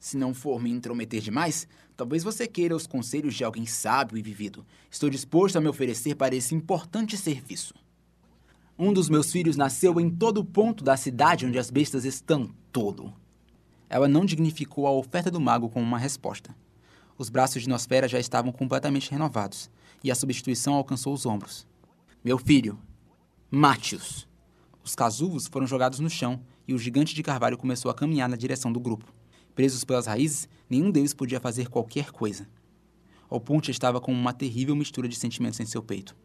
Se 0.00 0.16
não 0.16 0.32
for 0.32 0.58
me 0.58 0.70
intrometer 0.70 1.20
demais, 1.20 1.68
talvez 1.94 2.24
você 2.24 2.46
queira 2.46 2.74
os 2.74 2.86
conselhos 2.86 3.34
de 3.34 3.44
alguém 3.44 3.66
sábio 3.66 4.16
e 4.16 4.22
vivido. 4.22 4.64
Estou 4.90 5.10
disposto 5.10 5.56
a 5.56 5.60
me 5.60 5.68
oferecer 5.68 6.14
para 6.14 6.34
esse 6.34 6.54
importante 6.54 7.18
serviço. 7.18 7.74
Um 8.78 8.94
dos 8.94 9.10
meus 9.10 9.30
filhos 9.30 9.58
nasceu 9.58 10.00
em 10.00 10.08
todo 10.08 10.42
ponto 10.42 10.82
da 10.82 10.96
cidade 10.96 11.44
onde 11.44 11.58
as 11.58 11.70
bestas 11.70 12.06
estão, 12.06 12.50
todo. 12.72 13.12
Ela 13.90 14.08
não 14.08 14.24
dignificou 14.24 14.86
a 14.86 14.90
oferta 14.90 15.30
do 15.30 15.38
mago 15.38 15.68
com 15.68 15.82
uma 15.82 15.98
resposta. 15.98 16.56
Os 17.18 17.28
braços 17.28 17.60
de 17.60 17.68
Nosfera 17.68 18.08
já 18.08 18.18
estavam 18.18 18.50
completamente 18.50 19.10
renovados, 19.10 19.70
e 20.02 20.10
a 20.10 20.14
substituição 20.14 20.72
alcançou 20.72 21.12
os 21.12 21.26
ombros. 21.26 21.66
Meu 22.24 22.38
filho, 22.38 22.78
mate-os. 23.50 24.26
Os 24.82 24.94
casulos 24.94 25.46
foram 25.46 25.66
jogados 25.66 26.00
no 26.00 26.08
chão, 26.08 26.40
e 26.66 26.72
o 26.72 26.78
gigante 26.78 27.14
de 27.14 27.22
carvalho 27.22 27.58
começou 27.58 27.90
a 27.90 27.94
caminhar 27.94 28.30
na 28.30 28.36
direção 28.36 28.72
do 28.72 28.80
grupo. 28.80 29.19
Presos 29.60 29.84
pelas 29.84 30.06
raízes, 30.06 30.48
nenhum 30.70 30.90
deles 30.90 31.12
podia 31.12 31.38
fazer 31.38 31.68
qualquer 31.68 32.10
coisa. 32.10 32.48
O 33.28 33.38
Ponte 33.38 33.70
estava 33.70 34.00
com 34.00 34.10
uma 34.10 34.32
terrível 34.32 34.74
mistura 34.74 35.06
de 35.06 35.14
sentimentos 35.14 35.60
em 35.60 35.66
seu 35.66 35.82
peito. 35.82 36.16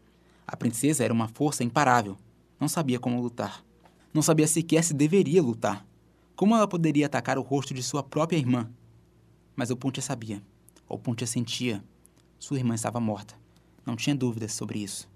A 0.46 0.56
princesa 0.56 1.04
era 1.04 1.12
uma 1.12 1.28
força 1.28 1.62
imparável. 1.62 2.16
Não 2.58 2.66
sabia 2.66 2.98
como 2.98 3.20
lutar. 3.20 3.62
Não 4.10 4.22
sabia 4.22 4.46
sequer 4.46 4.82
se 4.82 4.94
deveria 4.94 5.42
lutar. 5.42 5.86
Como 6.34 6.56
ela 6.56 6.66
poderia 6.66 7.04
atacar 7.04 7.36
o 7.36 7.42
rosto 7.42 7.74
de 7.74 7.82
sua 7.82 8.02
própria 8.02 8.38
irmã? 8.38 8.70
Mas 9.54 9.68
o 9.68 9.76
Ponte 9.76 10.00
sabia. 10.00 10.42
O 10.88 10.96
Ponte 10.96 11.26
sentia. 11.26 11.84
Sua 12.38 12.56
irmã 12.56 12.74
estava 12.74 12.98
morta. 13.00 13.34
Não 13.84 13.96
tinha 13.96 14.16
dúvidas 14.16 14.54
sobre 14.54 14.78
isso. 14.78 15.10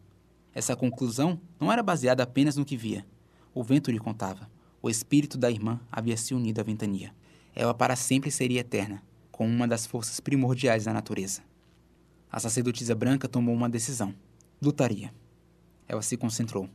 Essa 0.55 0.77
conclusão 0.77 1.41
não 1.59 1.73
era 1.73 1.83
baseada 1.83 2.23
apenas 2.23 2.55
no 2.55 2.67
que 2.67 2.77
via. 2.77 3.07
O 3.55 3.65
vento 3.65 3.91
lhe 3.91 3.99
contava. 3.99 4.51
O 4.83 4.91
espírito 4.91 5.39
da 5.39 5.51
irmã 5.51 5.81
havia 5.91 6.19
se 6.19 6.35
unido 6.35 6.61
à 6.61 6.63
ventania. 6.63 7.15
Ela 7.55 7.75
para 7.75 7.97
sempre 7.97 8.31
seria 8.31 8.61
eterna, 8.61 9.03
com 9.31 9.47
uma 9.47 9.67
das 9.67 9.87
forças 9.87 10.21
primordiais 10.21 10.85
da 10.85 10.93
natureza. 10.93 11.43
A 12.31 12.39
sacerdotisa 12.39 12.95
branca 12.95 13.29
tomou 13.29 13.55
uma 13.55 13.69
decisão. 13.69 14.15
Lutaria. 14.63 15.13
Ela 15.89 16.03
se 16.03 16.17
concentrou. 16.17 16.69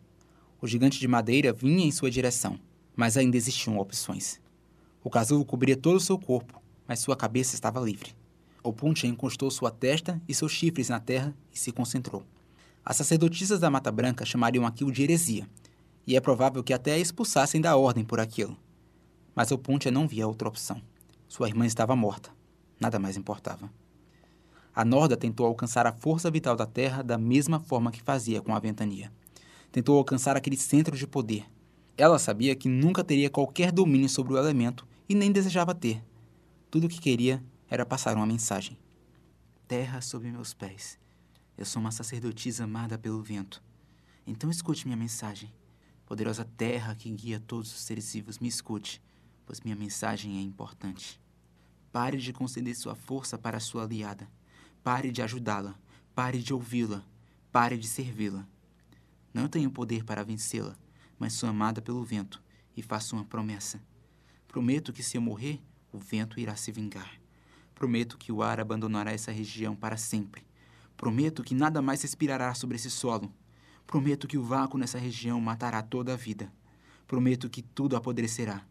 O 0.61 0.67
gigante 0.67 0.99
de 0.99 1.07
madeira 1.07 1.53
vinha 1.53 1.85
em 1.85 1.91
sua 1.91 2.11
direção, 2.11 2.59
mas 2.95 3.17
ainda 3.17 3.37
existiam 3.37 3.77
opções. 3.77 4.41
O 5.03 5.09
casulo 5.09 5.45
cobria 5.45 5.77
todo 5.77 5.95
o 5.95 6.01
seu 6.01 6.17
corpo, 6.17 6.61
mas 6.87 6.99
sua 6.99 7.15
cabeça 7.15 7.55
estava 7.55 7.79
livre. 7.79 8.15
O 8.63 8.73
Puncha 8.73 9.05
encostou 9.05 9.51
sua 9.51 9.69
testa 9.69 10.19
e 10.27 10.33
seus 10.33 10.51
chifres 10.51 10.89
na 10.89 10.99
terra 10.99 11.35
e 11.53 11.59
se 11.59 11.71
concentrou. 11.71 12.23
As 12.83 12.97
sacerdotisas 12.97 13.59
da 13.59 13.69
Mata 13.69 13.91
Branca 13.91 14.25
chamariam 14.25 14.65
aquilo 14.65 14.91
de 14.91 15.03
heresia, 15.03 15.47
e 16.07 16.15
é 16.15 16.19
provável 16.19 16.63
que 16.63 16.73
até 16.73 16.93
a 16.93 16.97
expulsassem 16.97 17.61
da 17.61 17.77
ordem 17.77 18.03
por 18.03 18.19
aquilo. 18.19 18.57
Mas 19.35 19.51
o 19.51 19.57
Puncha 19.57 19.91
não 19.91 20.07
via 20.07 20.27
outra 20.27 20.47
opção. 20.47 20.81
Sua 21.27 21.49
irmã 21.49 21.65
estava 21.65 21.95
morta. 21.95 22.31
Nada 22.79 22.97
mais 22.97 23.17
importava. 23.17 23.69
A 24.73 24.85
Norda 24.85 25.17
tentou 25.17 25.45
alcançar 25.45 25.85
a 25.85 25.91
força 25.91 26.31
vital 26.31 26.55
da 26.55 26.65
Terra 26.65 27.01
da 27.01 27.17
mesma 27.17 27.59
forma 27.59 27.91
que 27.91 28.01
fazia 28.01 28.41
com 28.41 28.55
a 28.55 28.59
ventania. 28.59 29.11
Tentou 29.71 29.97
alcançar 29.97 30.37
aquele 30.37 30.57
centro 30.57 30.95
de 30.95 31.05
poder. 31.05 31.45
Ela 31.97 32.19
sabia 32.19 32.55
que 32.55 32.67
nunca 32.67 33.03
teria 33.03 33.29
qualquer 33.29 33.71
domínio 33.71 34.09
sobre 34.09 34.33
o 34.33 34.37
elemento 34.37 34.87
e 35.07 35.15
nem 35.15 35.31
desejava 35.31 35.75
ter. 35.75 36.03
Tudo 36.69 36.87
o 36.87 36.89
que 36.89 36.99
queria 36.99 37.43
era 37.69 37.85
passar 37.85 38.15
uma 38.15 38.25
mensagem. 38.25 38.77
Terra 39.67 40.01
sob 40.01 40.29
meus 40.29 40.53
pés. 40.53 40.97
Eu 41.57 41.65
sou 41.65 41.81
uma 41.81 41.91
sacerdotisa 41.91 42.65
amada 42.65 42.97
pelo 42.97 43.23
vento. 43.23 43.63
Então 44.27 44.49
escute 44.49 44.85
minha 44.85 44.97
mensagem. 44.97 45.53
Poderosa 46.05 46.45
terra 46.57 46.93
que 46.95 47.09
guia 47.09 47.39
todos 47.39 47.73
os 47.73 47.81
seres 47.81 48.13
vivos, 48.13 48.39
me 48.39 48.47
escute, 48.47 49.01
pois 49.45 49.61
minha 49.61 49.75
mensagem 49.75 50.37
é 50.37 50.41
importante. 50.41 51.19
Pare 51.91 52.17
de 52.17 52.33
conceder 52.33 52.75
sua 52.75 52.95
força 52.95 53.37
para 53.37 53.59
sua 53.59 53.83
aliada. 53.83 54.29
Pare 54.83 55.11
de 55.11 55.21
ajudá-la. 55.21 55.75
Pare 56.13 56.39
de 56.39 56.53
ouvi-la. 56.53 57.03
Pare 57.51 57.77
de 57.77 57.87
servi-la. 57.87 58.45
Não 59.33 59.47
tenho 59.47 59.69
poder 59.69 60.03
para 60.03 60.23
vencê-la, 60.23 60.75
mas 61.19 61.33
sou 61.33 61.49
amada 61.49 61.81
pelo 61.81 62.03
vento 62.03 62.41
e 62.75 62.81
faço 62.81 63.15
uma 63.15 63.25
promessa. 63.25 63.81
Prometo 64.47 64.93
que 64.93 65.03
se 65.03 65.17
eu 65.17 65.21
morrer, 65.21 65.61
o 65.91 65.99
vento 65.99 66.39
irá 66.39 66.55
se 66.55 66.71
vingar. 66.71 67.19
Prometo 67.73 68.17
que 68.17 68.31
o 68.31 68.41
ar 68.41 68.59
abandonará 68.59 69.11
essa 69.11 69.31
região 69.31 69.75
para 69.75 69.97
sempre. 69.97 70.45
Prometo 70.95 71.43
que 71.43 71.53
nada 71.53 71.81
mais 71.81 72.01
respirará 72.01 72.53
sobre 72.53 72.77
esse 72.77 72.89
solo. 72.89 73.33
Prometo 73.85 74.27
que 74.27 74.37
o 74.37 74.43
vácuo 74.43 74.77
nessa 74.77 74.97
região 74.97 75.39
matará 75.41 75.81
toda 75.81 76.13
a 76.13 76.17
vida. 76.17 76.51
Prometo 77.05 77.49
que 77.49 77.61
tudo 77.61 77.95
apodrecerá. 77.95 78.65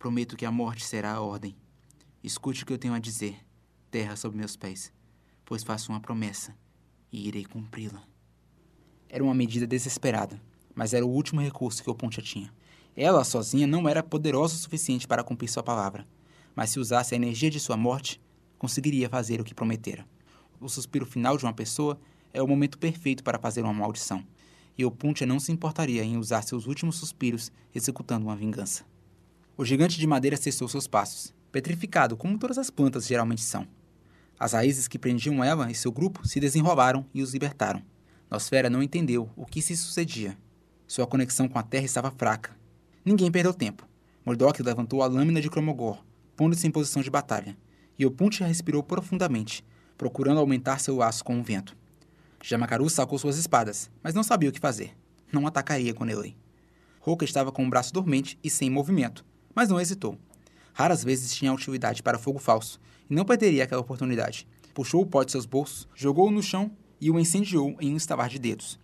Prometo 0.00 0.34
que 0.34 0.46
a 0.46 0.50
morte 0.50 0.86
será 0.86 1.12
a 1.12 1.20
ordem. 1.20 1.54
Escute 2.24 2.62
o 2.62 2.66
que 2.66 2.72
eu 2.72 2.78
tenho 2.78 2.94
a 2.94 2.98
dizer, 2.98 3.36
terra 3.90 4.16
sob 4.16 4.34
meus 4.34 4.56
pés, 4.56 4.90
pois 5.44 5.62
faço 5.62 5.92
uma 5.92 6.00
promessa 6.00 6.56
e 7.12 7.28
irei 7.28 7.44
cumpri-la. 7.44 8.02
Era 9.10 9.22
uma 9.22 9.34
medida 9.34 9.66
desesperada, 9.66 10.40
mas 10.74 10.94
era 10.94 11.04
o 11.04 11.10
último 11.10 11.42
recurso 11.42 11.82
que 11.84 11.90
o 11.90 11.94
Pontia 11.94 12.22
tinha. 12.22 12.50
Ela, 12.96 13.24
sozinha, 13.24 13.66
não 13.66 13.86
era 13.86 14.02
poderosa 14.02 14.54
o 14.54 14.58
suficiente 14.58 15.06
para 15.06 15.22
cumprir 15.22 15.48
sua 15.48 15.62
palavra, 15.62 16.08
mas 16.56 16.70
se 16.70 16.80
usasse 16.80 17.14
a 17.14 17.18
energia 17.18 17.50
de 17.50 17.60
sua 17.60 17.76
morte, 17.76 18.18
conseguiria 18.56 19.06
fazer 19.06 19.38
o 19.38 19.44
que 19.44 19.54
prometera. 19.54 20.08
O 20.58 20.66
suspiro 20.70 21.04
final 21.04 21.36
de 21.36 21.44
uma 21.44 21.52
pessoa 21.52 22.00
é 22.32 22.42
o 22.42 22.48
momento 22.48 22.78
perfeito 22.78 23.22
para 23.22 23.38
fazer 23.38 23.60
uma 23.60 23.74
maldição, 23.74 24.26
e 24.78 24.84
o 24.86 24.90
Puntia 24.90 25.26
não 25.26 25.38
se 25.38 25.52
importaria 25.52 26.02
em 26.02 26.16
usar 26.16 26.40
seus 26.40 26.66
últimos 26.66 26.96
suspiros 26.96 27.52
executando 27.74 28.24
uma 28.24 28.34
vingança. 28.34 28.88
O 29.60 29.64
gigante 29.66 29.98
de 29.98 30.06
madeira 30.06 30.38
cessou 30.38 30.66
seus 30.68 30.86
passos, 30.86 31.34
petrificado 31.52 32.16
como 32.16 32.38
todas 32.38 32.56
as 32.56 32.70
plantas 32.70 33.06
geralmente 33.06 33.42
são. 33.42 33.68
As 34.38 34.54
raízes 34.54 34.88
que 34.88 34.98
prendiam 34.98 35.44
ela 35.44 35.70
e 35.70 35.74
seu 35.74 35.92
grupo 35.92 36.26
se 36.26 36.40
desenrolaram 36.40 37.04
e 37.12 37.20
os 37.20 37.34
libertaram. 37.34 37.82
Nosfera 38.30 38.70
não 38.70 38.82
entendeu 38.82 39.28
o 39.36 39.44
que 39.44 39.60
se 39.60 39.76
sucedia. 39.76 40.34
Sua 40.86 41.06
conexão 41.06 41.46
com 41.46 41.58
a 41.58 41.62
Terra 41.62 41.84
estava 41.84 42.10
fraca. 42.10 42.56
Ninguém 43.04 43.30
perdeu 43.30 43.52
tempo. 43.52 43.86
Mordok 44.24 44.62
levantou 44.62 45.02
a 45.02 45.06
lâmina 45.06 45.42
de 45.42 45.50
Cromogor, 45.50 46.02
pondo-se 46.34 46.66
em 46.66 46.70
posição 46.70 47.02
de 47.02 47.10
batalha, 47.10 47.54
e 47.98 48.06
o 48.06 48.10
Puntia 48.10 48.46
respirou 48.46 48.82
profundamente, 48.82 49.62
procurando 49.98 50.40
aumentar 50.40 50.80
seu 50.80 50.96
laço 50.96 51.22
com 51.22 51.38
o 51.38 51.42
vento. 51.42 51.76
Jamakaru 52.42 52.88
sacou 52.88 53.18
suas 53.18 53.36
espadas, 53.36 53.90
mas 54.02 54.14
não 54.14 54.22
sabia 54.22 54.48
o 54.48 54.52
que 54.54 54.58
fazer. 54.58 54.96
Não 55.30 55.46
atacaria 55.46 55.92
com 55.92 56.06
Nelei. 56.06 56.34
Roka 56.98 57.26
estava 57.26 57.52
com 57.52 57.66
o 57.66 57.68
braço 57.68 57.92
dormente 57.92 58.38
e 58.42 58.48
sem 58.48 58.70
movimento, 58.70 59.22
mas 59.60 59.68
não 59.68 59.78
hesitou. 59.78 60.16
Raras 60.72 61.04
vezes 61.04 61.34
tinha 61.34 61.52
utilidade 61.52 62.02
para 62.02 62.18
fogo 62.18 62.38
falso, 62.38 62.80
e 63.10 63.14
não 63.14 63.26
perderia 63.26 63.64
aquela 63.64 63.82
oportunidade. 63.82 64.48
Puxou 64.72 65.02
o 65.02 65.06
pó 65.06 65.22
de 65.22 65.32
seus 65.32 65.44
bolsos, 65.44 65.86
jogou-o 65.94 66.30
no 66.30 66.42
chão 66.42 66.70
e 66.98 67.10
o 67.10 67.20
incendiou 67.20 67.76
em 67.78 67.92
um 67.92 67.96
estavar 67.98 68.30
de 68.30 68.38
dedos. 68.38 68.80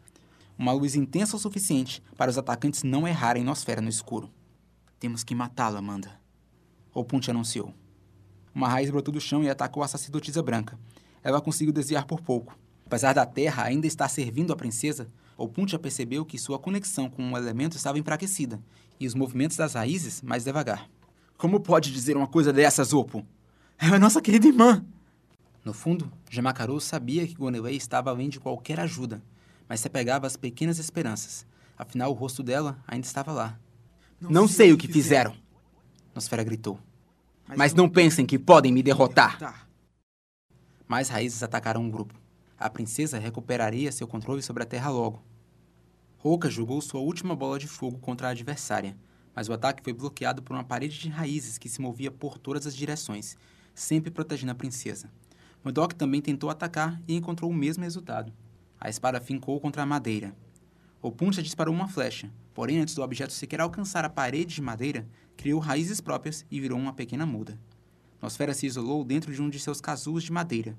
Uma 0.59 0.73
luz 0.73 0.95
intensa 0.95 1.35
o 1.35 1.39
suficiente 1.39 2.03
para 2.15 2.31
os 2.31 2.37
atacantes 2.37 2.83
não 2.83 3.09
errarem 3.09 3.43
Nosfera 3.43 3.81
no 3.81 3.89
escuro. 3.89 4.31
Temos 5.01 5.25
que 5.25 5.35
matá-la, 5.35 5.79
Amanda. 5.79 6.21
O 6.93 7.03
Punch 7.03 7.31
anunciou. 7.31 7.73
Uma 8.55 8.69
raiz 8.69 8.91
brotou 8.91 9.15
do 9.15 9.21
chão 9.21 9.43
e 9.43 9.49
atacou 9.49 9.83
a 9.83 9.89
sacerdotisa 9.89 10.43
branca, 10.43 10.79
ela 11.25 11.41
conseguiu 11.41 11.73
desviar 11.73 12.05
por 12.05 12.21
pouco. 12.21 12.55
Apesar 12.85 13.15
da 13.15 13.25
terra 13.25 13.63
ainda 13.63 13.87
estar 13.87 14.09
servindo 14.09 14.53
a 14.53 14.57
princesa, 14.57 15.11
Opuntia 15.39 15.79
percebeu 15.79 16.23
que 16.27 16.39
sua 16.39 16.59
conexão 16.59 17.09
com 17.09 17.33
o 17.33 17.37
elemento 17.39 17.79
estava 17.79 17.99
enfraquecida 17.99 18.61
e 18.99 19.07
os 19.07 19.15
movimentos 19.15 19.57
das 19.57 19.75
raízes 19.75 20.23
mais 20.23 20.45
devagar. 20.45 20.89
Como 21.37 21.61
pode 21.61 21.93
dizer 21.93 22.17
uma 22.17 22.27
coisa 22.27 22.53
dessas, 22.53 22.93
Opo? 22.93 23.25
Ela 23.79 23.97
é 23.97 23.99
nossa 23.99 24.21
querida 24.21 24.47
irmã! 24.47 24.85
No 25.65 25.73
fundo, 25.73 26.11
Jamakaru 26.31 26.81
sabia 26.81 27.27
que 27.27 27.35
Gonelei 27.35 27.77
estava 27.77 28.11
além 28.11 28.29
de 28.29 28.39
qualquer 28.39 28.79
ajuda, 28.81 29.23
mas 29.69 29.81
se 29.81 29.89
apegava 29.89 30.27
às 30.27 30.37
pequenas 30.37 30.79
esperanças. 30.79 31.45
Afinal, 31.77 32.11
o 32.11 32.15
rosto 32.15 32.43
dela 32.43 32.79
ainda 32.87 33.07
estava 33.07 33.33
lá. 33.33 33.59
Não, 34.21 34.31
não 34.31 34.49
sei, 34.49 34.57
sei 34.57 34.73
o 34.73 34.79
que 34.79 34.87
fizeram! 34.87 35.33
fizeram. 35.33 35.47
Nosfera 36.15 36.43
gritou. 36.43 36.79
Mas, 37.47 37.59
mas 37.59 37.75
não 37.75 37.89
pensem 37.89 38.25
que 38.25 38.39
podem 38.39 38.73
me 38.73 38.83
derrotar. 38.83 39.67
Mais 40.89 41.09
raízes 41.09 41.43
atacaram 41.43 41.87
o 41.87 41.91
grupo. 41.91 42.15
A 42.59 42.71
princesa 42.71 43.19
recuperaria 43.19 43.93
seu 43.93 44.07
controle 44.07 44.43
sobre 44.43 44.63
a 44.63 44.67
terra 44.67 44.89
logo. 44.89 45.23
Roca 46.19 46.51
jogou 46.51 46.81
sua 46.81 47.01
última 47.01 47.37
bola 47.37 47.59
de 47.59 47.69
fogo 47.69 47.99
contra 47.99 48.29
a 48.29 48.31
adversária, 48.31 48.97
mas 49.35 49.49
o 49.49 49.53
ataque 49.53 49.83
foi 49.85 49.93
bloqueado 49.93 50.43
por 50.43 50.55
uma 50.55 50.65
parede 50.65 50.99
de 50.99 51.09
raízes 51.11 51.59
que 51.59 51.69
se 51.69 51.81
movia 51.81 52.11
por 52.11 52.39
todas 52.39 52.67
as 52.67 52.75
direções, 52.75 53.37
sempre 53.75 54.11
protegendo 54.11 54.53
a 54.53 54.55
princesa. 54.55 55.11
Modok 55.63 55.95
também 55.95 56.23
tentou 56.23 56.49
atacar 56.49 57.01
e 57.07 57.15
encontrou 57.15 57.51
o 57.51 57.55
mesmo 57.55 57.85
resultado. 57.85 58.33
A 58.81 58.89
espada 58.89 59.21
fincou 59.21 59.61
contra 59.61 59.83
a 59.83 59.87
madeira. 59.87 60.35
O 61.03 61.13
Puncha 61.13 61.43
disparou 61.43 61.75
uma 61.75 61.87
flecha, 61.87 62.31
porém 62.55 62.81
antes 62.81 62.95
do 62.95 63.03
objeto 63.03 63.33
sequer 63.33 63.61
alcançar 63.61 64.05
a 64.05 64.09
parede 64.09 64.55
de 64.55 64.63
madeira, 64.63 65.07
criou 65.37 65.61
raízes 65.61 66.01
próprias 66.01 66.47
e 66.51 66.59
virou 66.61 66.79
uma 66.79 66.95
pequena 66.95 67.27
muda. 67.27 67.59
Nosfera 68.23 68.55
se 68.55 68.67
isolou 68.67 69.05
dentro 69.05 69.33
de 69.33 69.43
um 69.43 69.51
de 69.51 69.61
seus 69.61 69.81
casulos 69.83 70.25
de 70.25 70.33
madeira. 70.33 70.77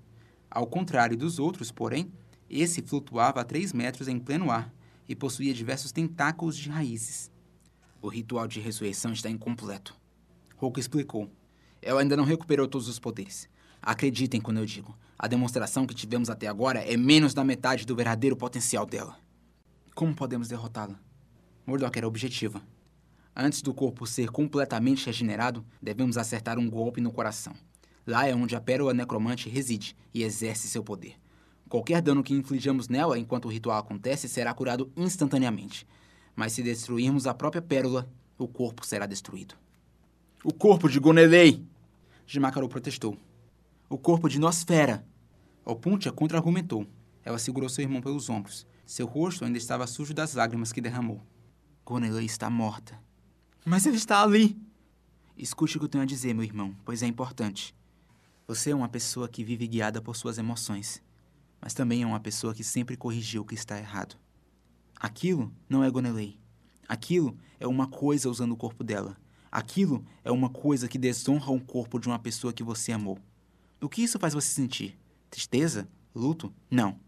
Ao 0.49 0.65
contrário 0.65 1.15
dos 1.15 1.37
outros, 1.37 1.71
porém, 1.71 2.11
esse 2.49 2.81
flutuava 2.81 3.41
a 3.41 3.43
três 3.43 3.71
metros 3.71 4.07
em 4.07 4.17
pleno 4.17 4.49
ar 4.49 4.73
e 5.07 5.15
possuía 5.15 5.53
diversos 5.53 5.91
tentáculos 5.91 6.57
de 6.57 6.69
raízes. 6.69 7.31
O 8.01 8.07
ritual 8.07 8.47
de 8.47 8.59
ressurreição 8.59 9.11
está 9.11 9.29
incompleto. 9.29 9.95
Hulk 10.57 10.79
explicou. 10.79 11.29
Ela 11.81 12.01
ainda 12.01 12.17
não 12.17 12.23
recuperou 12.23 12.67
todos 12.67 12.87
os 12.87 12.99
poderes. 12.99 13.49
Acreditem 13.81 14.41
quando 14.41 14.57
eu 14.57 14.65
digo. 14.65 14.97
A 15.17 15.27
demonstração 15.27 15.87
que 15.87 15.95
tivemos 15.95 16.29
até 16.29 16.47
agora 16.47 16.79
é 16.79 16.95
menos 16.95 17.33
da 17.33 17.43
metade 17.43 17.85
do 17.85 17.95
verdadeiro 17.95 18.35
potencial 18.35 18.85
dela. 18.85 19.17
Como 19.95 20.13
podemos 20.13 20.47
derrotá-la? 20.47 20.99
Murdoch 21.65 21.97
era 21.97 22.07
objetiva. 22.07 22.61
Antes 23.35 23.61
do 23.61 23.73
corpo 23.73 24.05
ser 24.05 24.29
completamente 24.29 25.05
regenerado, 25.05 25.65
devemos 25.81 26.17
acertar 26.17 26.57
um 26.57 26.69
golpe 26.69 27.01
no 27.01 27.11
coração. 27.11 27.53
Lá 28.05 28.27
é 28.27 28.33
onde 28.33 28.55
a 28.55 28.61
pérola 28.61 28.93
necromante 28.93 29.49
reside 29.49 29.95
e 30.13 30.23
exerce 30.23 30.67
seu 30.67 30.83
poder. 30.83 31.15
Qualquer 31.69 32.01
dano 32.01 32.23
que 32.23 32.33
inflijamos 32.33 32.87
nela 32.87 33.19
enquanto 33.19 33.45
o 33.45 33.51
ritual 33.51 33.79
acontece 33.79 34.29
será 34.29 34.53
curado 34.53 34.91
instantaneamente. 34.95 35.85
Mas 36.35 36.53
se 36.53 36.63
destruirmos 36.63 37.27
a 37.27 37.33
própria 37.33 37.61
pérola, 37.61 38.09
o 38.37 38.47
corpo 38.47 38.85
será 38.85 39.05
destruído. 39.05 39.55
O 40.43 40.53
corpo 40.53 40.87
de 40.87 40.99
Gonelei! 40.99 41.65
Gemakarou 42.25 42.69
protestou. 42.69 43.17
O 43.89 43.97
corpo 43.97 44.29
de 44.29 44.39
Nosfera! 44.39 45.05
Opuntia 45.65 46.11
contra-argumentou. 46.11 46.87
Ela 47.25 47.39
segurou 47.39 47.67
seu 47.67 47.83
irmão 47.83 48.01
pelos 48.01 48.29
ombros. 48.29 48.65
Seu 48.85 49.05
rosto 49.05 49.43
ainda 49.43 49.57
estava 49.57 49.85
sujo 49.87 50.13
das 50.13 50.33
lágrimas 50.33 50.71
que 50.71 50.79
derramou. 50.79 51.21
Gonelei 51.85 52.25
está 52.25 52.49
morta. 52.49 52.97
Mas 53.65 53.85
ele 53.85 53.97
está 53.97 54.21
ali! 54.23 54.57
Escute 55.37 55.75
o 55.75 55.79
que 55.79 55.85
eu 55.85 55.89
tenho 55.89 56.03
a 56.03 56.07
dizer, 56.07 56.33
meu 56.33 56.43
irmão, 56.43 56.75
pois 56.85 57.03
é 57.03 57.07
importante. 57.07 57.75
Você 58.47 58.71
é 58.71 58.75
uma 58.75 58.87
pessoa 58.87 59.27
que 59.27 59.43
vive 59.43 59.67
guiada 59.67 60.01
por 60.01 60.15
suas 60.15 60.37
emoções, 60.37 61.01
mas 61.61 61.73
também 61.73 62.03
é 62.03 62.05
uma 62.05 62.19
pessoa 62.19 62.53
que 62.53 62.63
sempre 62.63 62.97
corrigiu 62.97 63.41
o 63.41 63.45
que 63.45 63.55
está 63.55 63.77
errado. 63.77 64.15
Aquilo 64.99 65.53
não 65.69 65.83
é 65.83 65.89
Gonelei. 65.89 66.37
Aquilo 66.87 67.37
é 67.59 67.67
uma 67.67 67.87
coisa 67.87 68.29
usando 68.29 68.53
o 68.53 68.57
corpo 68.57 68.83
dela. 68.83 69.17
Aquilo 69.51 70.05
é 70.23 70.31
uma 70.31 70.49
coisa 70.49 70.87
que 70.87 70.97
desonra 70.97 71.51
o 71.51 71.59
corpo 71.59 71.99
de 71.99 72.07
uma 72.07 72.19
pessoa 72.19 72.53
que 72.53 72.63
você 72.63 72.91
amou. 72.91 73.19
O 73.81 73.87
que 73.87 74.01
isso 74.01 74.19
faz 74.19 74.33
você 74.33 74.49
sentir? 74.49 74.97
Tristeza? 75.29 75.87
Luto? 76.15 76.53
Não. 76.69 76.99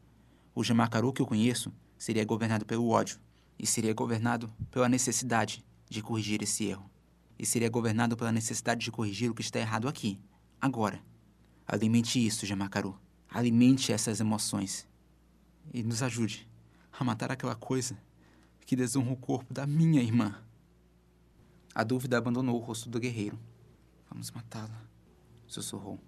O 0.53 0.63
Jamakaru 0.63 1.13
que 1.13 1.21
eu 1.21 1.25
conheço 1.25 1.71
seria 1.97 2.23
governado 2.25 2.65
pelo 2.65 2.89
ódio 2.89 3.19
e 3.57 3.65
seria 3.65 3.93
governado 3.93 4.49
pela 4.71 4.87
necessidade 4.87 5.63
de 5.89 6.01
corrigir 6.01 6.41
esse 6.43 6.65
erro 6.65 6.89
e 7.39 7.45
seria 7.45 7.69
governado 7.69 8.17
pela 8.17 8.31
necessidade 8.31 8.81
de 8.81 8.91
corrigir 8.91 9.31
o 9.31 9.33
que 9.33 9.41
está 9.41 9.59
errado 9.59 9.87
aqui, 9.87 10.19
agora. 10.59 11.01
Alimente 11.65 12.23
isso, 12.23 12.45
Jamakaru. 12.45 12.99
Alimente 13.29 13.91
essas 13.91 14.19
emoções. 14.19 14.87
E 15.73 15.83
nos 15.83 16.01
ajude 16.01 16.47
a 16.91 17.03
matar 17.03 17.31
aquela 17.31 17.55
coisa 17.55 17.97
que 18.65 18.75
desonra 18.75 19.11
o 19.11 19.17
corpo 19.17 19.53
da 19.53 19.65
minha 19.65 20.01
irmã. 20.01 20.35
A 21.73 21.83
dúvida 21.83 22.17
abandonou 22.17 22.55
o 22.55 22.63
rosto 22.63 22.89
do 22.89 22.99
guerreiro. 22.99 23.39
Vamos 24.09 24.31
matá-la, 24.31 24.83
sussurrou. 25.47 25.99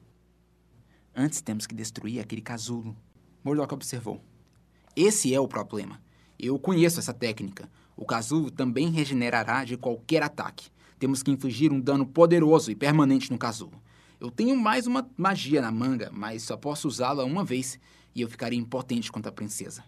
Antes 1.16 1.42
temos 1.42 1.68
que 1.68 1.76
destruir 1.76 2.20
aquele 2.20 2.42
casulo. 2.42 2.96
Murdoch 3.44 3.74
observou. 3.74 4.24
Esse 4.96 5.34
é 5.34 5.40
o 5.40 5.48
problema. 5.48 6.02
Eu 6.40 6.58
conheço 6.58 7.00
essa 7.00 7.14
técnica. 7.14 7.70
O 7.96 8.06
casulo 8.06 8.50
também 8.50 8.90
regenerará 8.90 9.64
de 9.64 9.78
qualquer 9.78 10.24
ataque. 10.24 10.70
Temos 10.98 11.22
que 11.22 11.32
infligir 11.32 11.72
um 11.72 11.80
dano 11.80 12.06
poderoso 12.06 12.72
e 12.72 12.76
permanente 12.76 13.32
no 13.32 13.38
casulo. 13.38 13.82
Eu 14.22 14.30
tenho 14.30 14.56
mais 14.56 14.86
uma 14.86 15.10
magia 15.18 15.64
na 15.64 15.72
manga, 15.72 16.12
mas 16.14 16.44
só 16.44 16.56
posso 16.56 16.88
usá-la 16.88 17.26
uma 17.26 17.44
vez 17.44 17.80
e 18.14 18.22
eu 18.22 18.30
ficaria 18.30 18.60
impotente 18.60 19.12
contra 19.12 19.32
a 19.32 19.34
princesa. 19.34 19.84